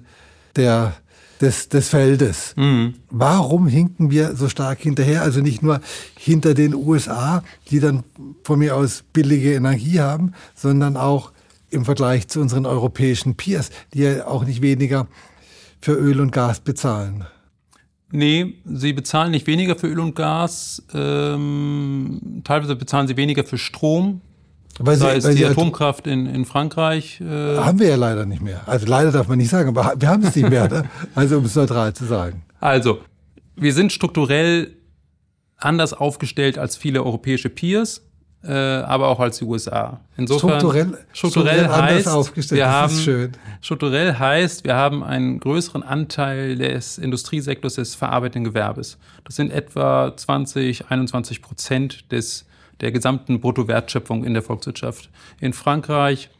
der 0.56 0.94
des, 1.42 1.68
des 1.68 1.90
Feldes. 1.90 2.54
Mhm. 2.56 2.94
Warum 3.10 3.66
hinken 3.66 4.10
wir 4.10 4.34
so 4.36 4.48
stark 4.48 4.80
hinterher? 4.80 5.20
Also 5.20 5.40
nicht 5.40 5.62
nur 5.62 5.82
hinter 6.18 6.54
den 6.54 6.74
USA, 6.74 7.42
die 7.70 7.78
dann 7.78 8.04
von 8.42 8.58
mir 8.58 8.74
aus 8.74 9.04
billige 9.12 9.52
Energie 9.52 10.00
haben, 10.00 10.32
sondern 10.54 10.96
auch 10.96 11.32
im 11.68 11.84
Vergleich 11.84 12.28
zu 12.28 12.40
unseren 12.40 12.64
europäischen 12.64 13.34
Peers, 13.34 13.68
die 13.92 14.00
ja 14.00 14.26
auch 14.26 14.46
nicht 14.46 14.62
weniger 14.62 15.08
für 15.80 15.92
Öl 15.92 16.20
und 16.20 16.32
Gas 16.32 16.60
bezahlen. 16.60 17.26
Nee, 18.12 18.54
sie 18.64 18.92
bezahlen 18.92 19.32
nicht 19.32 19.46
weniger 19.46 19.76
für 19.76 19.88
Öl 19.88 19.98
und 19.98 20.14
Gas. 20.14 20.82
Ähm, 20.94 22.42
teilweise 22.44 22.76
bezahlen 22.76 23.08
sie 23.08 23.16
weniger 23.16 23.44
für 23.44 23.58
Strom. 23.58 24.20
Weil 24.78 24.96
sie, 24.96 25.24
weil 25.24 25.34
die 25.34 25.46
Atomkraft 25.46 26.06
in, 26.06 26.26
in 26.26 26.44
Frankreich. 26.44 27.20
Äh 27.20 27.56
haben 27.56 27.78
wir 27.78 27.88
ja 27.88 27.96
leider 27.96 28.26
nicht 28.26 28.42
mehr. 28.42 28.60
Also 28.66 28.86
leider 28.86 29.10
darf 29.10 29.26
man 29.26 29.38
nicht 29.38 29.48
sagen, 29.48 29.70
aber 29.70 29.94
wir 29.98 30.08
haben 30.08 30.22
es 30.22 30.36
nicht 30.36 30.48
mehr. 30.50 30.68
ne? 30.68 30.84
Also 31.14 31.38
um 31.38 31.44
es 31.46 31.54
neutral 31.54 31.94
zu 31.94 32.04
sagen. 32.04 32.42
Also, 32.60 33.00
wir 33.56 33.72
sind 33.72 33.92
strukturell 33.92 34.76
anders 35.56 35.94
aufgestellt 35.94 36.58
als 36.58 36.76
viele 36.76 37.02
europäische 37.02 37.48
Peers 37.48 38.02
äh, 38.46 38.52
aber 38.52 39.08
auch 39.08 39.18
als 39.18 39.38
die 39.38 39.44
USA. 39.44 40.00
Insofern 40.16 40.60
strukturell, 40.60 40.98
strukturell, 41.12 41.58
strukturell 41.58 41.68
heißt, 41.68 42.08
aufgestellt. 42.08 42.58
Wir 42.58 42.70
haben, 42.70 42.94
schön. 42.94 43.32
Strukturell 43.60 44.14
heißt, 44.18 44.64
wir 44.64 44.74
haben 44.74 45.02
einen 45.02 45.40
größeren 45.40 45.82
Anteil 45.82 46.56
des 46.56 46.98
Industriesektors 46.98 47.74
des 47.74 47.94
verarbeitenden 47.94 48.44
Gewerbes. 48.44 48.98
Das 49.24 49.36
sind 49.36 49.50
etwa 49.50 50.16
20, 50.16 50.90
21 50.90 51.42
Prozent 51.42 52.12
des, 52.12 52.46
der 52.80 52.92
gesamten 52.92 53.40
Bruttowertschöpfung 53.40 54.24
in 54.24 54.34
der 54.34 54.42
Volkswirtschaft. 54.42 55.10
In 55.40 55.52
Frankreich 55.52 56.30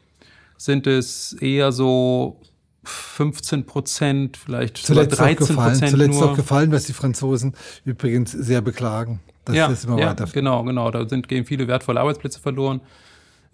sind 0.56 0.86
es 0.86 1.32
eher 1.34 1.72
so 1.72 2.40
15 2.84 3.66
Prozent, 3.66 4.36
vielleicht 4.36 4.78
zuletzt 4.78 5.16
sogar 5.16 5.34
13 5.34 5.56
Prozent. 5.56 5.90
Zuletzt 5.90 6.20
nur. 6.20 6.30
auch 6.30 6.36
gefallen, 6.36 6.70
was 6.70 6.84
die 6.84 6.92
Franzosen 6.92 7.54
übrigens 7.84 8.30
sehr 8.30 8.60
beklagen. 8.60 9.20
Das 9.46 9.56
ja, 9.56 9.66
ist 9.68 9.84
immer 9.84 9.98
ja, 9.98 10.10
weiter. 10.10 10.26
Genau, 10.32 10.62
genau. 10.64 10.90
Da 10.90 11.08
sind, 11.08 11.28
gehen 11.28 11.44
viele 11.44 11.66
wertvolle 11.68 12.00
Arbeitsplätze 12.00 12.40
verloren. 12.40 12.80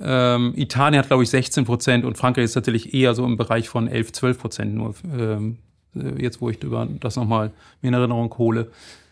Ähm, 0.01 0.53
Italien 0.57 0.99
hat, 0.99 1.07
glaube 1.07 1.23
ich, 1.23 1.31
16 1.31 1.65
Prozent 1.65 2.05
und 2.05 2.19
Frankreich 2.19 2.47
ist 2.47 2.57
natürlich 2.57 2.93
eher 2.93 3.15
so 3.15 3.25
im 3.25 3.37
Bereich 3.37 3.69
von 3.69 3.87
11, 3.87 4.13
12 4.13 4.39
Prozent 4.39 4.75
nur. 4.75 4.95
Ähm, 5.17 5.59
äh, 5.95 6.21
jetzt, 6.23 6.41
wo 6.41 6.51
ich 6.51 6.59
das 7.01 7.17
nochmal 7.17 7.53
mir 7.83 7.89
in 7.89 7.95
Erinnerung 7.95 8.35
hole. 8.39 8.71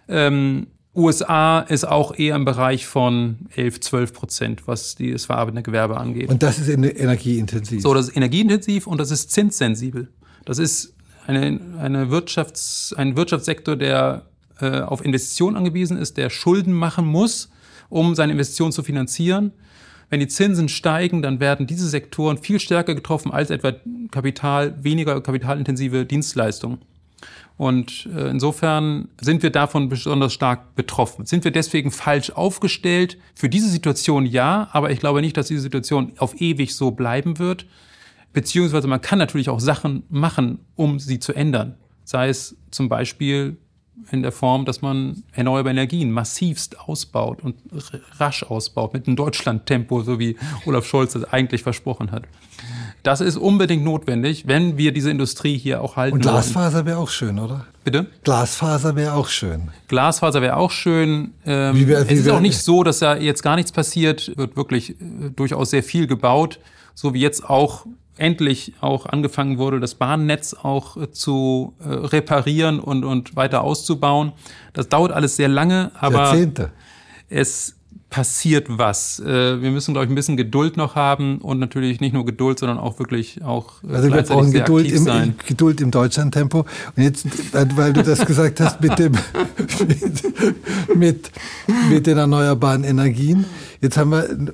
Ähm, 0.09 0.66
USA 0.95 1.61
ist 1.61 1.87
auch 1.87 2.19
eher 2.19 2.35
im 2.35 2.45
Bereich 2.45 2.87
von 2.87 3.37
11, 3.55 3.81
12 3.81 4.12
Prozent, 4.12 4.66
was 4.66 4.97
das 4.97 5.27
verarbeitende 5.27 5.62
Gewerbe 5.62 5.97
angeht. 5.99 6.29
Und 6.29 6.43
das 6.43 6.59
ist 6.59 6.69
energieintensiv. 6.69 7.83
So, 7.83 7.95
das 7.95 8.09
ist 8.09 8.16
energieintensiv 8.16 8.87
und 8.87 8.99
das 8.99 9.12
ist 9.12 9.31
zinssensibel. 9.31 10.09
Das 10.45 10.59
ist 10.59 10.95
eine, 11.27 11.61
eine 11.79 12.07
Wirtschafts-, 12.07 12.95
ein 12.97 13.16
Wirtschaftssektor, 13.16 13.77
der 13.77 14.27
äh, 14.62 14.81
auf 14.81 15.05
Investitionen 15.05 15.57
angewiesen 15.57 15.96
ist, 15.96 16.16
der 16.16 16.31
Schulden 16.31 16.73
machen 16.73 17.07
muss, 17.07 17.51
um 17.88 18.14
seine 18.14 18.33
Investitionen 18.33 18.73
zu 18.73 18.83
finanzieren. 18.83 19.53
Wenn 20.11 20.20
die 20.20 20.29
Zinsen 20.29 20.68
steigen, 20.68 21.23
dann 21.23 21.38
werden 21.38 21.66
diese 21.66 21.88
Sektoren 21.88 22.38
viel 22.38 22.59
stärker 22.59 22.94
getroffen 22.94 23.31
als 23.31 23.51
etwa 23.51 23.73
Kapital, 24.11 24.83
weniger 24.83 25.20
kapitalintensive 25.20 26.05
Dienstleistungen. 26.05 26.79
Und 27.57 28.09
äh, 28.16 28.31
insofern 28.31 29.09
sind 29.20 29.42
wir 29.42 29.51
davon 29.51 29.90
besonders 29.90 30.33
stark 30.33 30.75
betroffen. 30.75 31.27
Sind 31.27 31.44
wir 31.44 31.51
deswegen 31.51 31.90
falsch 31.90 32.31
aufgestellt? 32.31 33.18
Für 33.35 33.51
diese 33.51 33.68
Situation 33.68 34.25
ja, 34.25 34.70
aber 34.73 34.90
ich 34.90 34.99
glaube 34.99 35.20
nicht, 35.20 35.37
dass 35.37 35.49
diese 35.49 35.61
Situation 35.61 36.12
auf 36.16 36.40
ewig 36.40 36.75
so 36.75 36.90
bleiben 36.90 37.38
wird. 37.38 37.66
Beziehungsweise 38.33 38.88
man 38.88 39.03
kann 39.03 39.18
natürlich 39.18 39.51
auch 39.51 39.61
Sachen 39.61 40.05
machen, 40.09 40.61
um 40.75 40.99
sie 40.99 41.18
zu 41.18 41.35
ändern. 41.35 41.75
Sei 42.05 42.31
es 42.31 42.57
zum 42.70 42.88
Beispiel 42.88 43.59
in 44.11 44.23
der 44.23 44.33
Form, 44.33 44.65
dass 44.65 44.83
man 44.83 45.23
erneuerbare 45.33 45.71
Energien 45.71 46.11
massivst 46.11 46.79
ausbaut 46.81 47.43
und 47.43 47.57
rasch 48.19 48.43
ausbaut, 48.43 48.93
mit 48.93 49.07
einem 49.07 49.17
Deutschland-Tempo, 49.17 50.03
so 50.03 50.19
wie 50.19 50.37
Olaf 50.67 50.87
Scholz 50.87 51.13
das 51.13 51.25
eigentlich 51.25 51.63
versprochen 51.63 52.11
hat. 52.13 52.25
Das 53.03 53.21
ist 53.21 53.37
unbedingt 53.37 53.83
notwendig, 53.83 54.47
wenn 54.47 54.77
wir 54.77 54.93
diese 54.93 55.11
Industrie 55.11 55.57
hier 55.57 55.83
auch 55.83 55.97
halten. 55.97 56.17
Und 56.17 56.23
Glasfaser 56.23 56.85
wäre 56.85 56.99
auch 56.99 57.09
schön, 57.09 57.39
oder? 57.39 57.67
Bitte? 57.83 58.07
Glasfaser 58.25 58.95
wäre 58.95 59.15
auch 59.15 59.29
schön. 59.29 59.69
Glasfaser 59.89 60.43
wäre 60.43 60.57
auch 60.57 60.71
schön. 60.71 61.33
Ähm, 61.47 61.77
wie 61.77 61.89
wär, 61.89 62.09
wie 62.09 62.15
es 62.15 62.21
ist 62.21 62.29
auch 62.29 62.41
nicht 62.41 62.59
so, 62.59 62.83
dass 62.85 62.99
da 62.99 63.17
jetzt 63.17 63.43
gar 63.43 63.57
nichts 63.57 63.73
passiert. 63.73 64.37
Wird 64.37 64.57
wirklich 64.57 64.91
äh, 64.91 65.31
durchaus 65.35 65.71
sehr 65.71 65.83
viel 65.83 66.07
gebaut, 66.07 66.59
so 66.95 67.15
wie 67.15 67.21
jetzt 67.21 67.49
auch 67.49 67.87
endlich 68.20 68.74
auch 68.80 69.06
angefangen 69.06 69.59
wurde, 69.59 69.80
das 69.80 69.94
Bahnnetz 69.94 70.54
auch 70.54 70.96
äh, 70.96 71.11
zu 71.11 71.74
äh, 71.80 71.88
reparieren 71.88 72.78
und, 72.78 73.04
und 73.04 73.37
weiter 73.37 73.62
auszubauen. 73.62 74.33
Das 74.72 74.88
dauert 74.88 75.12
alles 75.12 75.37
sehr 75.37 75.48
lange, 75.48 75.90
aber 75.98 76.24
Jahrzehnte. 76.24 76.70
es 77.28 77.74
passiert 78.11 78.66
was. 78.68 79.20
Äh, 79.20 79.62
wir 79.62 79.70
müssen, 79.70 79.94
glaube 79.94 80.06
ich, 80.06 80.11
ein 80.11 80.14
bisschen 80.14 80.37
Geduld 80.37 80.76
noch 80.76 80.96
haben 80.96 81.38
und 81.38 81.61
natürlich 81.61 82.00
nicht 82.00 82.12
nur 82.12 82.26
Geduld, 82.26 82.59
sondern 82.59 82.78
auch 82.78 82.98
wirklich 82.98 83.42
auch 83.42 83.83
äh, 83.85 83.94
also 83.94 84.12
wir 84.12 84.22
brauchen 84.22 84.52
Geduld 84.52 84.90
im, 84.90 85.04
sein. 85.04 85.35
Geduld 85.46 85.80
im 85.80 85.90
Deutschland-Tempo. 85.90 86.66
Und 86.96 87.02
jetzt, 87.02 87.26
weil 87.76 87.92
du 87.92 88.02
das 88.02 88.26
gesagt 88.26 88.61
hast 88.61 88.80
mit 88.80 88.98
dem 88.98 89.12
mit, 89.88 90.94
mit, 90.94 91.30
mit 91.88 92.06
den 92.06 92.18
erneuerbaren 92.18 92.85
Energien, 92.85 93.44
jetzt 93.80 93.96
haben 93.96 94.11
wir 94.11 94.28
ein 94.28 94.50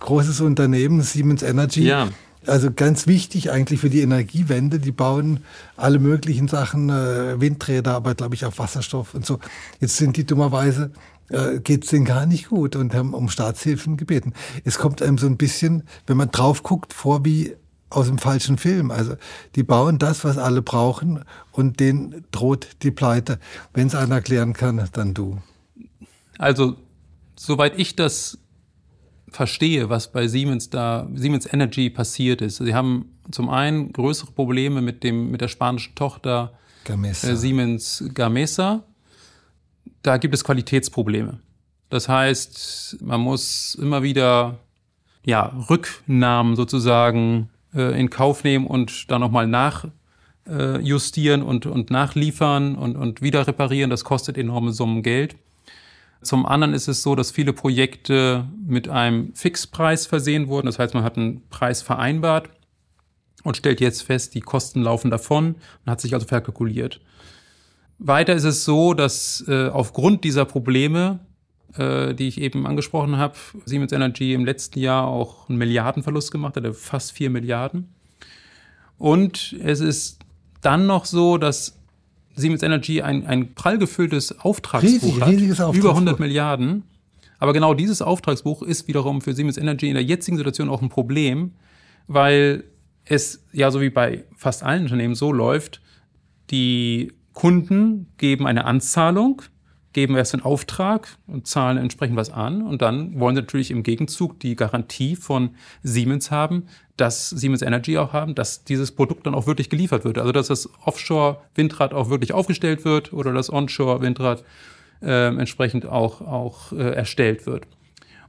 großes 0.00 0.40
Unternehmen, 0.40 1.00
Siemens 1.02 1.42
Energy. 1.42 1.84
Ja 1.84 2.08
also 2.48 2.70
ganz 2.72 3.06
wichtig 3.06 3.50
eigentlich 3.50 3.80
für 3.80 3.90
die 3.90 4.00
Energiewende. 4.00 4.78
Die 4.78 4.92
bauen 4.92 5.40
alle 5.76 5.98
möglichen 5.98 6.48
Sachen, 6.48 6.90
äh, 6.90 7.40
Windräder, 7.40 7.94
aber 7.94 8.14
glaube 8.14 8.34
ich 8.34 8.44
auch 8.44 8.58
Wasserstoff 8.58 9.14
und 9.14 9.26
so. 9.26 9.38
Jetzt 9.80 9.96
sind 9.96 10.16
die 10.16 10.26
dummerweise 10.26 10.92
äh, 11.30 11.60
geht 11.60 11.84
es 11.84 11.90
denen 11.90 12.04
gar 12.04 12.26
nicht 12.26 12.48
gut 12.48 12.76
und 12.76 12.94
haben 12.94 13.14
um 13.14 13.28
Staatshilfen 13.28 13.96
gebeten. 13.96 14.32
Es 14.64 14.78
kommt 14.78 15.02
einem 15.02 15.18
so 15.18 15.26
ein 15.26 15.36
bisschen, 15.36 15.82
wenn 16.06 16.16
man 16.16 16.30
drauf 16.30 16.62
guckt, 16.62 16.92
vor 16.92 17.24
wie 17.24 17.54
aus 17.90 18.06
dem 18.06 18.18
falschen 18.18 18.58
Film. 18.58 18.90
Also 18.90 19.14
die 19.54 19.62
bauen 19.62 19.98
das, 19.98 20.24
was 20.24 20.38
alle 20.38 20.62
brauchen 20.62 21.24
und 21.52 21.80
denen 21.80 22.24
droht 22.30 22.68
die 22.82 22.90
Pleite. 22.90 23.38
Wenn 23.72 23.86
es 23.86 23.94
einer 23.94 24.16
erklären 24.16 24.52
kann, 24.52 24.88
dann 24.92 25.14
du. 25.14 25.38
Also 26.38 26.76
soweit 27.36 27.78
ich 27.78 27.96
das 27.96 28.38
verstehe, 29.30 29.88
was 29.88 30.12
bei 30.12 30.26
Siemens 30.28 30.70
da, 30.70 31.08
Siemens 31.14 31.52
Energy 31.52 31.90
passiert 31.90 32.40
ist. 32.42 32.56
Sie 32.56 32.74
haben 32.74 33.18
zum 33.30 33.48
einen 33.50 33.92
größere 33.92 34.32
Probleme 34.32 34.80
mit 34.80 35.02
dem, 35.02 35.30
mit 35.30 35.40
der 35.40 35.48
spanischen 35.48 35.94
Tochter 35.94 36.52
Gamesa. 36.84 37.28
Äh, 37.28 37.36
Siemens 37.36 38.04
Gamesa. 38.14 38.84
Da 40.02 40.16
gibt 40.16 40.34
es 40.34 40.44
Qualitätsprobleme. 40.44 41.40
Das 41.90 42.08
heißt, 42.08 42.98
man 43.02 43.20
muss 43.20 43.74
immer 43.80 44.02
wieder, 44.02 44.58
ja, 45.24 45.52
Rücknahmen 45.68 46.56
sozusagen 46.56 47.50
äh, 47.74 47.98
in 47.98 48.10
Kauf 48.10 48.44
nehmen 48.44 48.66
und 48.66 49.10
da 49.10 49.18
nochmal 49.18 49.46
nachjustieren 49.46 51.40
äh, 51.42 51.44
und, 51.44 51.66
und 51.66 51.90
nachliefern 51.90 52.76
und, 52.76 52.96
und 52.96 53.22
wieder 53.22 53.46
reparieren. 53.46 53.90
Das 53.90 54.04
kostet 54.04 54.38
enorme 54.38 54.72
Summen 54.72 55.02
Geld. 55.02 55.36
Zum 56.22 56.46
anderen 56.46 56.74
ist 56.74 56.88
es 56.88 57.02
so, 57.02 57.14
dass 57.14 57.30
viele 57.30 57.52
Projekte 57.52 58.46
mit 58.66 58.88
einem 58.88 59.34
Fixpreis 59.34 60.06
versehen 60.06 60.48
wurden. 60.48 60.66
Das 60.66 60.78
heißt, 60.78 60.94
man 60.94 61.04
hat 61.04 61.16
einen 61.16 61.48
Preis 61.48 61.82
vereinbart 61.82 62.50
und 63.44 63.56
stellt 63.56 63.80
jetzt 63.80 64.02
fest, 64.02 64.34
die 64.34 64.40
Kosten 64.40 64.82
laufen 64.82 65.10
davon 65.10 65.54
und 65.84 65.90
hat 65.90 66.00
sich 66.00 66.14
also 66.14 66.26
verkalkuliert. 66.26 67.00
Weiter 67.98 68.34
ist 68.34 68.44
es 68.44 68.64
so, 68.64 68.94
dass 68.94 69.44
äh, 69.48 69.68
aufgrund 69.68 70.24
dieser 70.24 70.44
Probleme 70.44 71.20
äh, 71.76 72.14
die 72.14 72.28
ich 72.28 72.40
eben 72.40 72.66
angesprochen 72.66 73.18
habe. 73.18 73.34
Siemens 73.64 73.92
Energy 73.92 74.32
im 74.32 74.44
letzten 74.44 74.80
Jahr 74.80 75.06
auch 75.06 75.48
einen 75.48 75.58
Milliardenverlust 75.58 76.30
gemacht 76.30 76.56
hatte, 76.56 76.72
fast 76.74 77.12
vier 77.12 77.30
Milliarden. 77.30 77.94
Und 78.96 79.54
es 79.62 79.80
ist 79.80 80.20
dann 80.60 80.86
noch 80.86 81.04
so, 81.04 81.38
dass 81.38 81.77
Siemens 82.38 82.62
Energy 82.62 83.02
ein, 83.02 83.26
ein 83.26 83.54
prall 83.54 83.78
gefülltes 83.78 84.38
Auftragsbuch 84.38 85.02
Riesig, 85.02 85.20
hat, 85.20 85.28
riesiges 85.28 85.60
Auftragsbuch. 85.60 85.84
über 85.84 85.90
100 85.90 86.20
Milliarden. 86.20 86.84
Aber 87.38 87.52
genau 87.52 87.74
dieses 87.74 88.02
Auftragsbuch 88.02 88.62
ist 88.62 88.88
wiederum 88.88 89.20
für 89.20 89.34
Siemens 89.34 89.58
Energy 89.58 89.88
in 89.88 89.94
der 89.94 90.02
jetzigen 90.02 90.36
Situation 90.36 90.68
auch 90.68 90.82
ein 90.82 90.88
Problem, 90.88 91.52
weil 92.06 92.64
es 93.04 93.44
ja 93.52 93.70
so 93.70 93.80
wie 93.80 93.90
bei 93.90 94.24
fast 94.36 94.62
allen 94.62 94.84
Unternehmen 94.84 95.14
so 95.14 95.32
läuft, 95.32 95.80
die 96.50 97.12
Kunden 97.32 98.08
geben 98.16 98.46
eine 98.46 98.64
Anzahlung, 98.64 99.42
geben 99.92 100.16
erst 100.16 100.34
einen 100.34 100.42
Auftrag 100.42 101.16
und 101.26 101.46
zahlen 101.46 101.78
entsprechend 101.78 102.16
was 102.16 102.30
an 102.30 102.62
und 102.62 102.82
dann 102.82 103.18
wollen 103.18 103.34
sie 103.34 103.42
natürlich 103.42 103.70
im 103.70 103.82
Gegenzug 103.82 104.38
die 104.40 104.54
Garantie 104.54 105.16
von 105.16 105.50
Siemens 105.82 106.30
haben, 106.30 106.64
dass 106.96 107.30
Siemens 107.30 107.62
Energy 107.62 107.96
auch 107.96 108.12
haben, 108.12 108.34
dass 108.34 108.64
dieses 108.64 108.92
Produkt 108.92 109.26
dann 109.26 109.34
auch 109.34 109.46
wirklich 109.46 109.70
geliefert 109.70 110.04
wird. 110.04 110.18
Also 110.18 110.32
dass 110.32 110.48
das 110.48 110.68
Offshore-Windrad 110.84 111.94
auch 111.94 112.10
wirklich 112.10 112.32
aufgestellt 112.32 112.84
wird 112.84 113.12
oder 113.12 113.32
das 113.32 113.50
Onshore-Windrad 113.50 114.44
äh, 115.00 115.28
entsprechend 115.28 115.86
auch, 115.86 116.20
auch 116.20 116.72
äh, 116.72 116.94
erstellt 116.94 117.46
wird. 117.46 117.66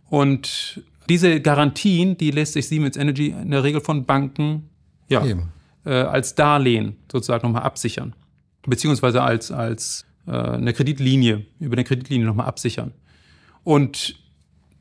Und 0.09 0.83
diese 1.09 1.41
Garantien, 1.41 2.17
die 2.17 2.31
lässt 2.31 2.53
sich 2.53 2.67
Siemens 2.67 2.95
Energy 2.95 3.29
in 3.29 3.51
der 3.51 3.63
Regel 3.63 3.81
von 3.81 4.05
Banken 4.05 4.69
ja, 5.07 5.25
äh, 5.85 5.91
als 5.91 6.35
Darlehen 6.35 6.97
sozusagen 7.11 7.47
nochmal 7.47 7.63
absichern. 7.63 8.13
Beziehungsweise 8.65 9.23
als, 9.23 9.51
als 9.51 10.05
eine 10.31 10.73
Kreditlinie, 10.73 11.45
über 11.59 11.75
eine 11.75 11.83
Kreditlinie 11.83 12.25
nochmal 12.25 12.47
absichern. 12.47 12.91
Und 13.63 14.15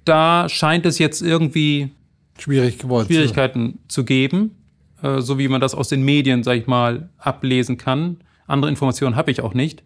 da 0.05 0.49
scheint 0.49 0.87
es 0.87 0.99
jetzt 0.99 1.23
irgendwie 1.23 1.91
Schwierig. 2.39 2.81
Schwierigkeiten 2.81 3.81
zu 3.89 4.05
geben, 4.05 4.57
äh, 5.03 5.21
so 5.21 5.39
wie 5.39 5.49
man 5.49 5.61
das 5.61 5.75
aus 5.75 5.89
den 5.89 6.03
Medien, 6.03 6.43
sag 6.43 6.57
ich 6.57 6.67
mal, 6.67 7.09
ablesen 7.19 7.77
kann. 7.77 8.19
Andere 8.47 8.71
Informationen 8.71 9.17
habe 9.17 9.31
ich 9.31 9.41
auch 9.41 9.55
nicht. 9.55 9.83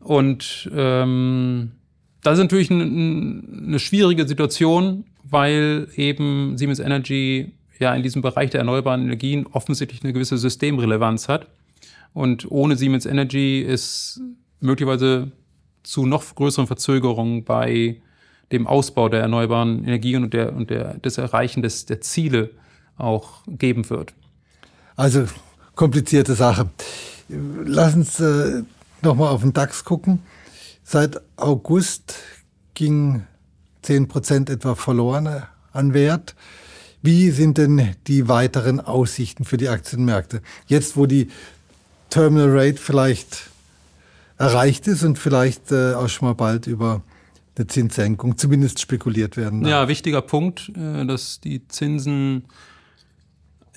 Und 0.00 0.70
ähm, 0.74 1.72
das 2.22 2.38
ist 2.38 2.42
natürlich 2.42 2.70
ein, 2.70 3.64
eine 3.68 3.78
schwierige 3.78 4.26
Situation, 4.26 5.04
weil 5.22 5.88
eben 5.96 6.58
Siemens 6.58 6.78
Energy 6.78 7.52
ja 7.78 7.94
in 7.94 8.02
diesem 8.02 8.20
Bereich 8.20 8.50
der 8.50 8.60
erneuerbaren 8.60 9.02
Energien 9.02 9.46
offensichtlich 9.46 10.02
eine 10.02 10.12
gewisse 10.12 10.38
Systemrelevanz 10.38 11.28
hat. 11.28 11.46
Und 12.12 12.50
ohne 12.50 12.76
Siemens 12.76 13.06
Energy 13.06 13.60
ist 13.60 14.20
möglicherweise 14.60 15.32
zu 15.82 16.06
noch 16.06 16.34
größeren 16.34 16.66
Verzögerungen 16.66 17.44
bei 17.44 18.00
dem 18.52 18.66
Ausbau 18.66 19.08
der 19.08 19.20
erneuerbaren 19.20 19.84
Energien 19.84 20.24
und, 20.24 20.34
der, 20.34 20.54
und 20.54 20.70
der, 20.70 20.94
des 20.98 21.18
Erreichen 21.18 21.62
des, 21.62 21.86
der 21.86 22.00
Ziele 22.00 22.50
auch 22.96 23.42
geben 23.46 23.88
wird. 23.90 24.12
Also 24.96 25.24
komplizierte 25.74 26.34
Sache. 26.34 26.68
Lass 27.28 27.94
uns 27.94 28.20
äh, 28.20 28.62
nochmal 29.02 29.28
auf 29.28 29.42
den 29.42 29.52
DAX 29.52 29.84
gucken. 29.84 30.20
Seit 30.82 31.20
August 31.36 32.16
ging 32.74 33.22
10 33.82 34.08
Prozent 34.08 34.50
etwa 34.50 34.74
verloren 34.74 35.44
an 35.72 35.94
Wert. 35.94 36.34
Wie 37.02 37.30
sind 37.30 37.56
denn 37.56 37.94
die 38.08 38.28
weiteren 38.28 38.80
Aussichten 38.80 39.44
für 39.44 39.56
die 39.56 39.68
Aktienmärkte? 39.68 40.42
Jetzt, 40.66 40.96
wo 40.96 41.06
die 41.06 41.28
Terminal 42.10 42.50
Rate 42.50 42.76
vielleicht 42.76 43.49
erreicht 44.40 44.86
ist 44.88 45.04
und 45.04 45.18
vielleicht 45.18 45.70
äh, 45.70 45.92
auch 45.92 46.08
schon 46.08 46.28
mal 46.28 46.34
bald 46.34 46.66
über 46.66 47.02
eine 47.56 47.66
Zinssenkung 47.66 48.38
zumindest 48.38 48.80
spekuliert 48.80 49.36
werden. 49.36 49.62
Darf. 49.62 49.70
Ja, 49.70 49.88
wichtiger 49.88 50.22
Punkt, 50.22 50.72
äh, 50.74 51.04
dass 51.04 51.40
die 51.40 51.68
Zinsen, 51.68 52.44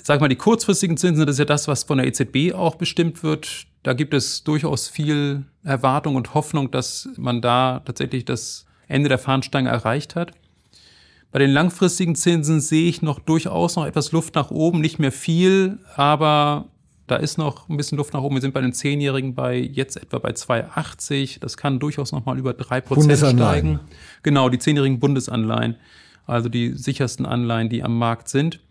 sag 0.01 0.21
mal, 0.21 0.29
die 0.29 0.37
kurzfristigen 0.37 0.95
Zinsen, 0.95 1.25
das 1.25 1.35
ist 1.35 1.39
ja 1.39 1.45
das, 1.45 1.67
was 1.67 1.83
von 1.83 1.97
der 1.97 2.07
EZB 2.07 2.53
auch 2.53 2.75
bestimmt 2.75 3.23
wird. 3.23 3.67
Da 3.83 3.91
gibt 3.91 4.13
es 4.13 4.45
durchaus 4.45 4.87
viel 4.87 5.43
Erwartung 5.63 6.15
und 6.15 6.33
Hoffnung, 6.33 6.71
dass 6.71 7.09
man 7.17 7.41
da 7.41 7.81
tatsächlich 7.83 8.23
das 8.23 8.65
Ende 8.87 9.09
der 9.09 9.17
Fahnenstange 9.17 9.69
erreicht 9.69 10.15
hat. 10.15 10.31
Bei 11.33 11.39
den 11.39 11.49
langfristigen 11.49 12.15
Zinsen 12.15 12.61
sehe 12.61 12.87
ich 12.87 13.01
noch 13.01 13.19
durchaus 13.19 13.75
noch 13.75 13.85
etwas 13.85 14.13
Luft 14.13 14.35
nach 14.35 14.49
oben, 14.49 14.79
nicht 14.79 14.99
mehr 14.99 15.11
viel, 15.11 15.79
aber 15.95 16.69
da 17.13 17.19
ist 17.19 17.37
noch 17.37 17.69
ein 17.69 17.77
bisschen 17.77 17.99
Luft 17.99 18.13
nach 18.13 18.21
oben. 18.21 18.37
Wir 18.37 18.41
sind 18.41 18.55
bei 18.55 18.61
den 18.61 18.73
Zehnjährigen 18.73 19.35
bei 19.35 19.55
jetzt 19.55 19.97
etwa 19.97 20.17
bei 20.17 20.31
2,80. 20.31 21.39
Das 21.39 21.57
kann 21.57 21.77
durchaus 21.77 22.11
noch 22.11 22.25
mal 22.25 22.39
über 22.39 22.53
3% 22.53 23.35
steigen. 23.35 23.79
Genau, 24.23 24.49
die 24.49 24.57
zehnjährigen 24.57 24.99
Bundesanleihen, 24.99 25.75
also 26.25 26.49
die 26.49 26.71
sichersten 26.71 27.27
Anleihen, 27.27 27.69
die 27.69 27.83
am 27.83 27.99
Markt 27.99 28.29
sind. 28.29 28.61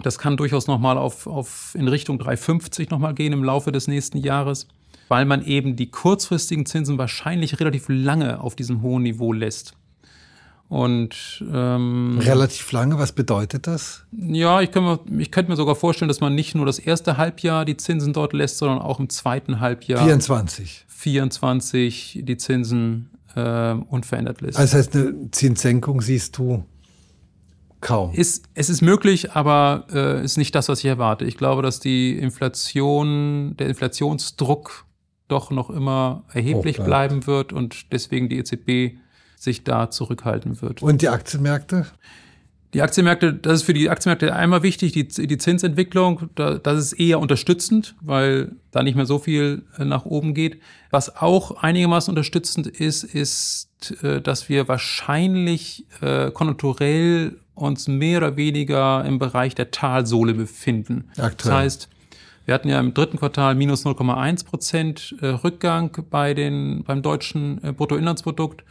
Das 0.00 0.16
kann 0.16 0.36
durchaus 0.36 0.68
noch 0.68 0.78
mal 0.78 0.96
auf, 0.96 1.26
auf 1.26 1.74
in 1.74 1.88
Richtung 1.88 2.20
3,50 2.20 2.88
noch 2.90 3.00
mal 3.00 3.14
gehen 3.14 3.32
im 3.32 3.42
Laufe 3.42 3.72
des 3.72 3.88
nächsten 3.88 4.18
Jahres, 4.18 4.68
weil 5.08 5.24
man 5.24 5.44
eben 5.44 5.74
die 5.74 5.90
kurzfristigen 5.90 6.66
Zinsen 6.66 6.98
wahrscheinlich 6.98 7.58
relativ 7.58 7.86
lange 7.88 8.40
auf 8.40 8.54
diesem 8.54 8.80
hohen 8.80 9.02
Niveau 9.02 9.32
lässt. 9.32 9.74
Und 10.68 11.42
ähm, 11.50 12.18
relativ 12.20 12.72
lange, 12.72 12.98
was 12.98 13.12
bedeutet 13.12 13.66
das? 13.66 14.04
Ja, 14.12 14.60
ich 14.60 14.70
könnte, 14.70 15.00
mir, 15.10 15.22
ich 15.22 15.30
könnte 15.30 15.50
mir 15.50 15.56
sogar 15.56 15.74
vorstellen, 15.74 16.08
dass 16.08 16.20
man 16.20 16.34
nicht 16.34 16.54
nur 16.54 16.66
das 16.66 16.78
erste 16.78 17.16
Halbjahr 17.16 17.64
die 17.64 17.78
Zinsen 17.78 18.12
dort 18.12 18.34
lässt, 18.34 18.58
sondern 18.58 18.78
auch 18.78 19.00
im 19.00 19.08
zweiten 19.08 19.60
Halbjahr 19.60 20.04
24. 20.04 20.84
24 20.88 22.20
die 22.22 22.36
Zinsen 22.36 23.10
äh, 23.34 23.72
unverändert 23.72 24.42
lässt. 24.42 24.58
Also 24.58 24.76
das 24.76 24.86
heißt, 24.86 24.96
eine 24.96 25.30
Zinssenkung 25.30 26.02
siehst 26.02 26.36
du 26.36 26.64
kaum. 27.80 28.12
Ist, 28.12 28.48
es 28.54 28.68
ist 28.68 28.82
möglich, 28.82 29.32
aber 29.32 29.86
äh, 29.90 30.22
ist 30.22 30.36
nicht 30.36 30.54
das, 30.54 30.68
was 30.68 30.80
ich 30.80 30.86
erwarte. 30.86 31.24
Ich 31.24 31.38
glaube, 31.38 31.62
dass 31.62 31.80
die 31.80 32.18
Inflation, 32.18 33.56
der 33.56 33.68
Inflationsdruck 33.68 34.84
doch 35.28 35.50
noch 35.50 35.70
immer 35.70 36.24
erheblich 36.32 36.78
bleiben 36.78 37.26
wird 37.26 37.52
und 37.52 37.92
deswegen 37.92 38.28
die 38.28 38.38
EZB 38.38 38.98
sich 39.38 39.64
da 39.64 39.90
zurückhalten 39.90 40.60
wird. 40.60 40.82
Und 40.82 41.02
die 41.02 41.08
Aktienmärkte? 41.08 41.86
Die 42.74 42.82
Aktienmärkte, 42.82 43.32
das 43.32 43.60
ist 43.60 43.62
für 43.62 43.72
die 43.72 43.88
Aktienmärkte 43.88 44.34
einmal 44.34 44.62
wichtig, 44.62 44.92
die, 44.92 45.08
die 45.08 45.38
Zinsentwicklung, 45.38 46.28
da, 46.34 46.58
das 46.58 46.78
ist 46.78 46.92
eher 46.94 47.18
unterstützend, 47.18 47.94
weil 48.02 48.52
da 48.72 48.82
nicht 48.82 48.94
mehr 48.94 49.06
so 49.06 49.18
viel 49.18 49.64
äh, 49.78 49.86
nach 49.86 50.04
oben 50.04 50.34
geht. 50.34 50.60
Was 50.90 51.16
auch 51.16 51.62
einigermaßen 51.62 52.10
unterstützend 52.10 52.66
ist, 52.66 53.04
ist, 53.04 53.70
äh, 54.02 54.20
dass 54.20 54.50
wir 54.50 54.68
wahrscheinlich 54.68 55.86
äh, 56.02 56.30
konjunkturell 56.30 57.38
uns 57.54 57.88
mehr 57.88 58.18
oder 58.18 58.36
weniger 58.36 59.02
im 59.06 59.18
Bereich 59.18 59.54
der 59.54 59.70
Talsohle 59.70 60.34
befinden. 60.34 61.08
Aktuell. 61.12 61.32
Das 61.34 61.50
heißt, 61.50 61.88
wir 62.44 62.52
hatten 62.52 62.68
ja 62.68 62.78
im 62.80 62.92
dritten 62.92 63.18
Quartal 63.18 63.54
minus 63.54 63.86
0,1 63.86 64.44
Prozent 64.44 65.16
äh, 65.22 65.28
Rückgang 65.28 66.04
bei 66.10 66.34
den, 66.34 66.84
beim 66.84 67.00
deutschen 67.00 67.60
Bruttoinlandsprodukt. 67.76 68.62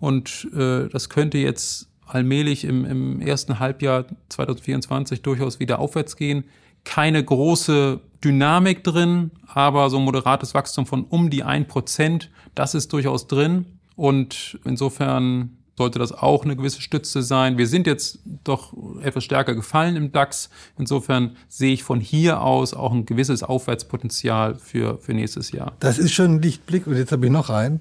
Und 0.00 0.48
äh, 0.56 0.88
das 0.88 1.08
könnte 1.08 1.38
jetzt 1.38 1.88
allmählich 2.06 2.64
im, 2.64 2.84
im 2.84 3.20
ersten 3.20 3.58
Halbjahr 3.58 4.06
2024 4.30 5.22
durchaus 5.22 5.60
wieder 5.60 5.78
aufwärts 5.78 6.16
gehen. 6.16 6.44
Keine 6.84 7.22
große 7.22 8.00
Dynamik 8.24 8.82
drin, 8.82 9.30
aber 9.46 9.90
so 9.90 9.98
ein 9.98 10.04
moderates 10.04 10.54
Wachstum 10.54 10.86
von 10.86 11.04
um 11.04 11.30
die 11.30 11.42
ein 11.44 11.68
Prozent, 11.68 12.30
das 12.54 12.74
ist 12.74 12.92
durchaus 12.92 13.26
drin. 13.26 13.66
Und 13.96 14.58
insofern 14.64 15.58
sollte 15.76 15.98
das 15.98 16.12
auch 16.12 16.44
eine 16.44 16.56
gewisse 16.56 16.82
Stütze 16.82 17.22
sein. 17.22 17.56
Wir 17.56 17.66
sind 17.66 17.86
jetzt 17.86 18.18
doch 18.44 18.74
etwas 19.02 19.24
stärker 19.24 19.54
gefallen 19.54 19.96
im 19.96 20.12
DAX. 20.12 20.50
Insofern 20.78 21.36
sehe 21.48 21.72
ich 21.72 21.84
von 21.84 22.00
hier 22.00 22.42
aus 22.42 22.74
auch 22.74 22.92
ein 22.92 23.06
gewisses 23.06 23.42
Aufwärtspotenzial 23.42 24.56
für, 24.56 24.98
für 24.98 25.14
nächstes 25.14 25.52
Jahr. 25.52 25.72
Das 25.80 25.98
ist 25.98 26.12
schon 26.12 26.34
ein 26.34 26.42
Lichtblick. 26.42 26.86
Und 26.86 26.96
jetzt 26.96 27.12
habe 27.12 27.24
ich 27.24 27.32
noch 27.32 27.48
einen. 27.48 27.80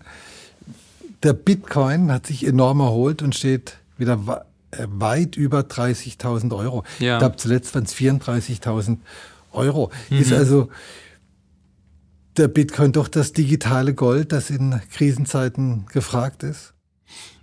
Der 1.24 1.34
Bitcoin 1.34 2.12
hat 2.12 2.28
sich 2.28 2.46
enorm 2.46 2.80
erholt 2.80 3.22
und 3.22 3.36
steht 3.36 3.78
wieder 3.98 4.46
äh, 4.72 4.86
weit 4.90 5.36
über 5.36 5.62
30.000 5.62 6.56
Euro. 6.56 6.84
Ja. 7.00 7.16
Ich 7.16 7.20
glaube, 7.20 7.36
zuletzt 7.38 7.76
waren 7.76 7.84
es 7.84 7.96
34.000 7.96 8.98
Euro. 9.52 9.92
Mhm. 10.10 10.18
Ist 10.18 10.32
also 10.32 10.70
der 12.38 12.48
Bitcoin 12.48 12.92
doch 12.92 13.08
das 13.08 13.34
digitale 13.34 13.94
Gold, 13.94 14.32
das 14.32 14.50
in 14.50 14.80
Krisenzeiten 14.92 15.86
gefragt 15.92 16.44
ist? 16.44 16.74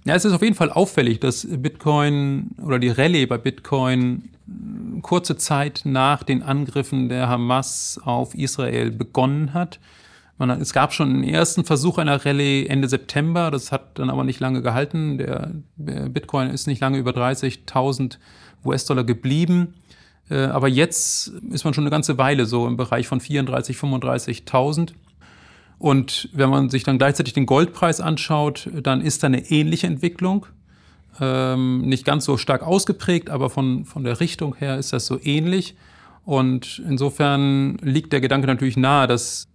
Ja, 0.04 0.14
es 0.14 0.24
ist 0.24 0.32
auf 0.32 0.42
jeden 0.42 0.54
Fall 0.54 0.70
auffällig, 0.70 1.20
dass 1.20 1.46
Bitcoin 1.50 2.52
oder 2.62 2.78
die 2.78 2.88
Rallye 2.88 3.26
bei 3.26 3.38
Bitcoin 3.38 4.30
kurze 5.02 5.36
Zeit 5.36 5.82
nach 5.84 6.22
den 6.22 6.42
Angriffen 6.42 7.08
der 7.08 7.28
Hamas 7.28 8.00
auf 8.04 8.34
Israel 8.34 8.92
begonnen 8.92 9.52
hat. 9.52 9.80
Man, 10.38 10.50
es 10.50 10.72
gab 10.72 10.92
schon 10.92 11.08
einen 11.08 11.24
ersten 11.24 11.64
Versuch 11.64 11.98
einer 11.98 12.24
Rallye 12.24 12.66
Ende 12.66 12.88
September, 12.88 13.50
das 13.50 13.72
hat 13.72 13.98
dann 13.98 14.10
aber 14.10 14.22
nicht 14.22 14.38
lange 14.38 14.60
gehalten. 14.60 15.16
Der 15.16 15.52
Bitcoin 15.76 16.50
ist 16.50 16.66
nicht 16.66 16.80
lange 16.80 16.98
über 16.98 17.12
30.000 17.12 18.18
US-Dollar 18.64 19.04
geblieben. 19.04 19.74
Äh, 20.28 20.44
aber 20.46 20.68
jetzt 20.68 21.28
ist 21.50 21.64
man 21.64 21.72
schon 21.72 21.84
eine 21.84 21.90
ganze 21.90 22.18
Weile 22.18 22.46
so 22.46 22.66
im 22.66 22.76
Bereich 22.76 23.06
von 23.08 23.20
34.000, 23.20 23.74
35.000. 23.76 24.92
Und 25.78 26.28
wenn 26.32 26.50
man 26.50 26.70
sich 26.70 26.84
dann 26.84 26.98
gleichzeitig 26.98 27.34
den 27.34 27.46
Goldpreis 27.46 28.00
anschaut, 28.00 28.68
dann 28.82 29.00
ist 29.00 29.22
da 29.22 29.26
eine 29.28 29.50
ähnliche 29.50 29.86
Entwicklung. 29.86 30.46
Ähm, 31.20 31.82
nicht 31.82 32.04
ganz 32.04 32.24
so 32.24 32.36
stark 32.36 32.62
ausgeprägt, 32.62 33.30
aber 33.30 33.50
von, 33.50 33.84
von 33.84 34.04
der 34.04 34.20
Richtung 34.20 34.54
her 34.56 34.78
ist 34.78 34.92
das 34.92 35.06
so 35.06 35.18
ähnlich. 35.22 35.76
Und 36.24 36.82
insofern 36.86 37.78
liegt 37.82 38.12
der 38.12 38.20
Gedanke 38.20 38.46
natürlich 38.46 38.76
nahe, 38.76 39.06
dass 39.06 39.46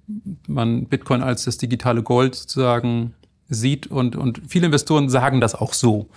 man 0.48 0.86
Bitcoin 0.86 1.22
als 1.22 1.46
das 1.46 1.58
digitale 1.58 2.04
Gold 2.04 2.36
sozusagen 2.36 3.14
sieht. 3.48 3.88
Und, 3.88 4.16
und 4.16 4.42
viele 4.48 4.66
Investoren 4.68 5.10
sagen 5.10 5.42
das 5.42 5.56
auch 5.56 5.74
so. 5.74 6.10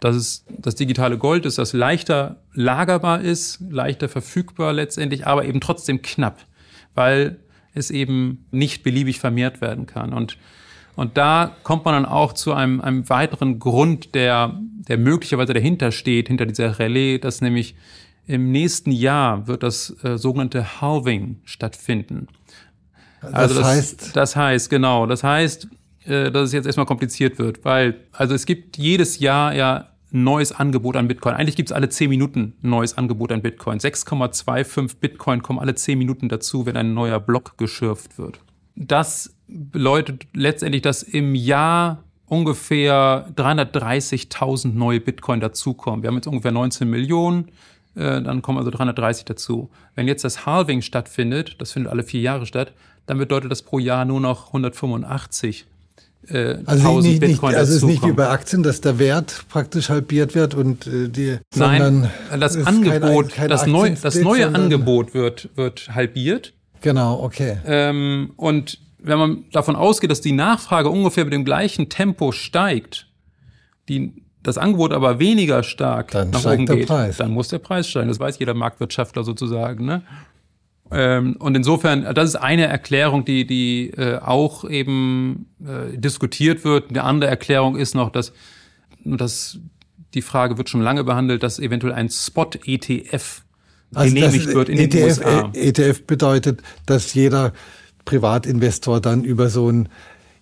Dass 0.00 0.16
es 0.16 0.44
das 0.48 0.74
digitale 0.74 1.18
Gold 1.18 1.44
ist, 1.44 1.58
das 1.58 1.72
leichter 1.72 2.36
lagerbar 2.54 3.20
ist, 3.20 3.60
leichter 3.70 4.08
verfügbar 4.08 4.72
letztendlich, 4.72 5.26
aber 5.26 5.44
eben 5.44 5.60
trotzdem 5.60 6.00
knapp, 6.00 6.38
weil 6.94 7.38
es 7.74 7.90
eben 7.90 8.46
nicht 8.50 8.82
beliebig 8.82 9.20
vermehrt 9.20 9.60
werden 9.60 9.86
kann. 9.86 10.12
Und, 10.12 10.38
und 10.96 11.16
da 11.18 11.54
kommt 11.62 11.84
man 11.84 11.94
dann 11.94 12.06
auch 12.06 12.32
zu 12.32 12.54
einem, 12.54 12.80
einem 12.80 13.08
weiteren 13.08 13.58
Grund, 13.58 14.14
der, 14.14 14.58
der 14.88 14.96
möglicherweise 14.96 15.52
dahinter 15.52 15.92
steht, 15.92 16.28
hinter 16.28 16.46
dieser 16.46 16.80
Rallye, 16.80 17.18
dass 17.18 17.42
nämlich 17.42 17.74
im 18.26 18.52
nächsten 18.52 18.92
Jahr 18.92 19.46
wird 19.48 19.62
das 19.62 19.96
äh, 20.04 20.16
sogenannte 20.16 20.80
Halving 20.80 21.40
stattfinden. 21.44 22.28
Also 23.20 23.54
das, 23.54 23.54
das 23.54 23.66
heißt, 23.66 24.16
das 24.16 24.36
heißt 24.36 24.70
genau, 24.70 25.06
das 25.06 25.22
heißt, 25.22 25.68
äh, 26.04 26.30
dass 26.30 26.44
es 26.44 26.52
jetzt 26.52 26.66
erstmal 26.66 26.86
kompliziert 26.86 27.38
wird, 27.38 27.64
weil 27.64 27.94
also 28.12 28.34
es 28.34 28.46
gibt 28.46 28.78
jedes 28.78 29.18
Jahr 29.18 29.54
ja 29.54 29.88
neues 30.12 30.52
Angebot 30.52 30.96
an 30.96 31.08
Bitcoin. 31.08 31.34
Eigentlich 31.34 31.56
gibt 31.56 31.70
es 31.70 31.72
alle 31.72 31.88
10 31.88 32.10
Minuten 32.10 32.54
ein 32.62 32.70
neues 32.70 32.98
Angebot 32.98 33.32
an 33.32 33.42
Bitcoin. 33.42 33.78
6,25 33.78 34.96
Bitcoin 35.00 35.42
kommen 35.42 35.58
alle 35.58 35.74
10 35.74 35.98
Minuten 35.98 36.28
dazu, 36.28 36.66
wenn 36.66 36.76
ein 36.76 36.94
neuer 36.94 37.20
Block 37.20 37.56
geschürft 37.58 38.18
wird. 38.18 38.40
Das 38.74 39.34
bedeutet 39.46 40.26
letztendlich, 40.32 40.82
dass 40.82 41.02
im 41.02 41.34
Jahr 41.34 42.02
ungefähr 42.26 43.28
330.000 43.36 44.72
neue 44.72 45.00
Bitcoin 45.00 45.40
dazukommen. 45.40 46.02
Wir 46.02 46.08
haben 46.08 46.16
jetzt 46.16 46.28
ungefähr 46.28 46.52
19 46.52 46.88
Millionen, 46.88 47.48
äh, 47.96 48.22
dann 48.22 48.40
kommen 48.40 48.58
also 48.58 48.70
330 48.70 49.24
dazu. 49.24 49.70
Wenn 49.96 50.06
jetzt 50.06 50.24
das 50.24 50.46
Halving 50.46 50.80
stattfindet, 50.80 51.56
das 51.60 51.72
findet 51.72 51.92
alle 51.92 52.04
vier 52.04 52.20
Jahre 52.20 52.46
statt, 52.46 52.72
dann 53.06 53.18
bedeutet 53.18 53.50
das 53.50 53.62
pro 53.62 53.78
Jahr 53.78 54.04
nur 54.04 54.20
noch 54.20 54.48
185 54.48 55.66
äh, 56.28 56.58
also 56.66 57.00
nicht, 57.00 57.22
nicht, 57.22 57.42
also 57.42 57.58
es 57.58 57.70
ist 57.70 57.82
nicht 57.84 58.04
wie 58.04 58.12
bei 58.12 58.28
Aktien, 58.28 58.62
dass 58.62 58.80
der 58.80 58.98
Wert 58.98 59.44
praktisch 59.48 59.88
halbiert 59.88 60.34
wird 60.34 60.54
und 60.54 60.86
äh, 60.86 61.08
die 61.08 61.38
Nein, 61.54 62.10
das 62.38 62.56
Angebot, 62.56 63.30
kein, 63.30 63.36
kein 63.36 63.48
das, 63.48 63.66
neu, 63.66 63.94
das 64.00 64.16
neue 64.16 64.54
Angebot 64.54 65.14
wird, 65.14 65.48
wird 65.56 65.88
halbiert. 65.94 66.52
Genau, 66.82 67.22
okay. 67.22 67.58
Ähm, 67.64 68.32
und 68.36 68.78
wenn 68.98 69.18
man 69.18 69.44
davon 69.52 69.76
ausgeht, 69.76 70.10
dass 70.10 70.20
die 70.20 70.32
Nachfrage 70.32 70.90
ungefähr 70.90 71.24
mit 71.24 71.32
dem 71.32 71.44
gleichen 71.44 71.88
Tempo 71.88 72.32
steigt, 72.32 73.06
die, 73.88 74.12
das 74.42 74.58
Angebot 74.58 74.92
aber 74.92 75.18
weniger 75.18 75.62
stark 75.62 76.10
dann 76.10 76.30
nach 76.30 76.44
oben 76.44 76.66
geht, 76.66 76.86
Preis. 76.86 77.16
dann 77.16 77.30
muss 77.30 77.48
der 77.48 77.58
Preis 77.58 77.88
steigen. 77.88 78.08
Das 78.08 78.20
weiß 78.20 78.38
jeder 78.38 78.54
Marktwirtschaftler 78.54 79.24
sozusagen. 79.24 79.84
Ne? 79.84 80.02
Ähm, 80.92 81.36
und 81.38 81.56
insofern, 81.56 82.14
das 82.14 82.30
ist 82.30 82.36
eine 82.36 82.66
Erklärung, 82.66 83.24
die, 83.24 83.46
die 83.46 83.90
äh, 83.90 84.18
auch 84.18 84.68
eben 84.68 85.46
äh, 85.64 85.96
diskutiert 85.96 86.64
wird. 86.64 86.90
Eine 86.90 87.04
andere 87.04 87.30
Erklärung 87.30 87.76
ist 87.76 87.94
noch, 87.94 88.10
dass, 88.10 88.32
dass 89.04 89.58
die 90.14 90.22
Frage 90.22 90.58
wird 90.58 90.68
schon 90.68 90.82
lange 90.82 91.04
behandelt, 91.04 91.42
dass 91.42 91.58
eventuell 91.58 91.92
ein 91.92 92.10
Spot-ETF 92.10 93.42
also 93.94 94.14
genehmigt 94.14 94.54
wird 94.54 94.68
in 94.68 94.78
ETF, 94.78 94.92
den 94.92 95.04
USA. 95.04 95.50
ETF 95.54 96.02
bedeutet, 96.06 96.62
dass 96.86 97.14
jeder 97.14 97.52
Privatinvestor 98.04 99.00
dann 99.00 99.24
über 99.24 99.48
so 99.48 99.70
ein 99.70 99.88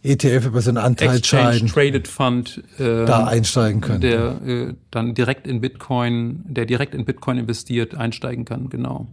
ETF, 0.03 0.47
über 0.47 0.61
so 0.63 0.71
einen 0.71 0.79
Anteilsschein 0.79 1.49
Exchange 1.49 1.73
Traded 1.73 2.09
Fund 2.09 2.63
äh, 2.79 3.05
da 3.05 3.27
einsteigen 3.27 3.81
könnte. 3.81 4.07
Der 4.07 4.43
äh, 4.47 4.75
dann 4.91 5.15
direkt 5.15 5.47
in 5.47 5.61
Bitcoin, 5.61 6.45
der 6.47 6.67
direkt 6.67 6.95
in 6.95 7.05
Bitcoin 7.05 7.39
investiert, 7.39 7.95
einsteigen 7.95 8.45
kann, 8.45 8.69
genau. 8.69 9.09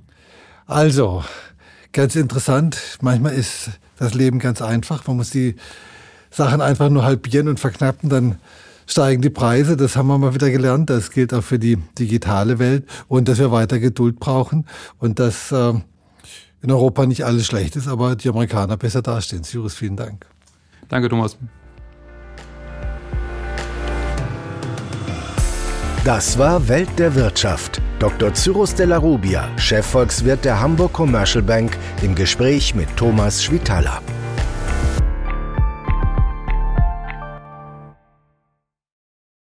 Also, 0.68 1.24
ganz 1.94 2.16
interessant. 2.16 2.98
Manchmal 3.02 3.34
ist 3.34 3.70
das 3.98 4.14
Leben 4.14 4.40
ganz 4.40 4.62
einfach. 4.62 5.06
Man 5.08 5.18
muss 5.18 5.30
die 5.30 5.56
Sachen 6.32 6.62
einfach 6.62 6.90
nur 6.90 7.04
halbieren 7.04 7.48
und 7.48 7.60
verknappen, 7.60 8.10
dann 8.10 8.40
steigen 8.88 9.22
die 9.22 9.30
Preise. 9.30 9.78
Das 9.78 9.96
haben 9.96 10.08
wir 10.08 10.18
mal 10.18 10.34
wieder 10.34 10.50
gelernt. 10.50 10.90
Das 10.90 11.12
gilt 11.12 11.34
auch 11.34 11.44
für 11.44 11.60
die 11.60 11.78
digitale 11.98 12.60
Welt 12.60 12.86
und 13.08 13.28
dass 13.28 13.40
wir 13.40 13.52
weiter 13.52 13.80
Geduld 13.80 14.20
brauchen 14.20 14.66
und 15.00 15.20
dass 15.20 15.52
äh, 15.52 15.74
in 16.62 16.72
Europa 16.72 17.06
nicht 17.06 17.26
alles 17.26 17.46
schlecht 17.46 17.76
ist, 17.76 17.88
aber 17.88 18.16
die 18.16 18.28
Amerikaner 18.30 18.76
besser 18.76 19.02
dastehen. 19.02 19.44
Cyrus, 19.44 19.76
vielen 19.76 19.96
Dank. 19.96 20.26
Danke, 20.90 21.10
Thomas. 21.10 21.38
Das 26.04 26.38
war 26.38 26.68
Welt 26.68 26.90
der 26.98 27.16
Wirtschaft. 27.16 27.82
Dr. 28.06 28.36
Cyrus 28.36 28.76
de 28.76 28.86
la 28.86 28.98
Rubia, 28.98 29.50
Chefvolkswirt 29.58 30.46
der 30.46 30.62
Hamburg 30.62 30.94
Commercial 30.94 31.42
Bank, 31.42 31.76
im 32.04 32.14
Gespräch 32.14 32.76
mit 32.76 32.96
Thomas 32.96 33.44
Schwitala. 33.44 34.00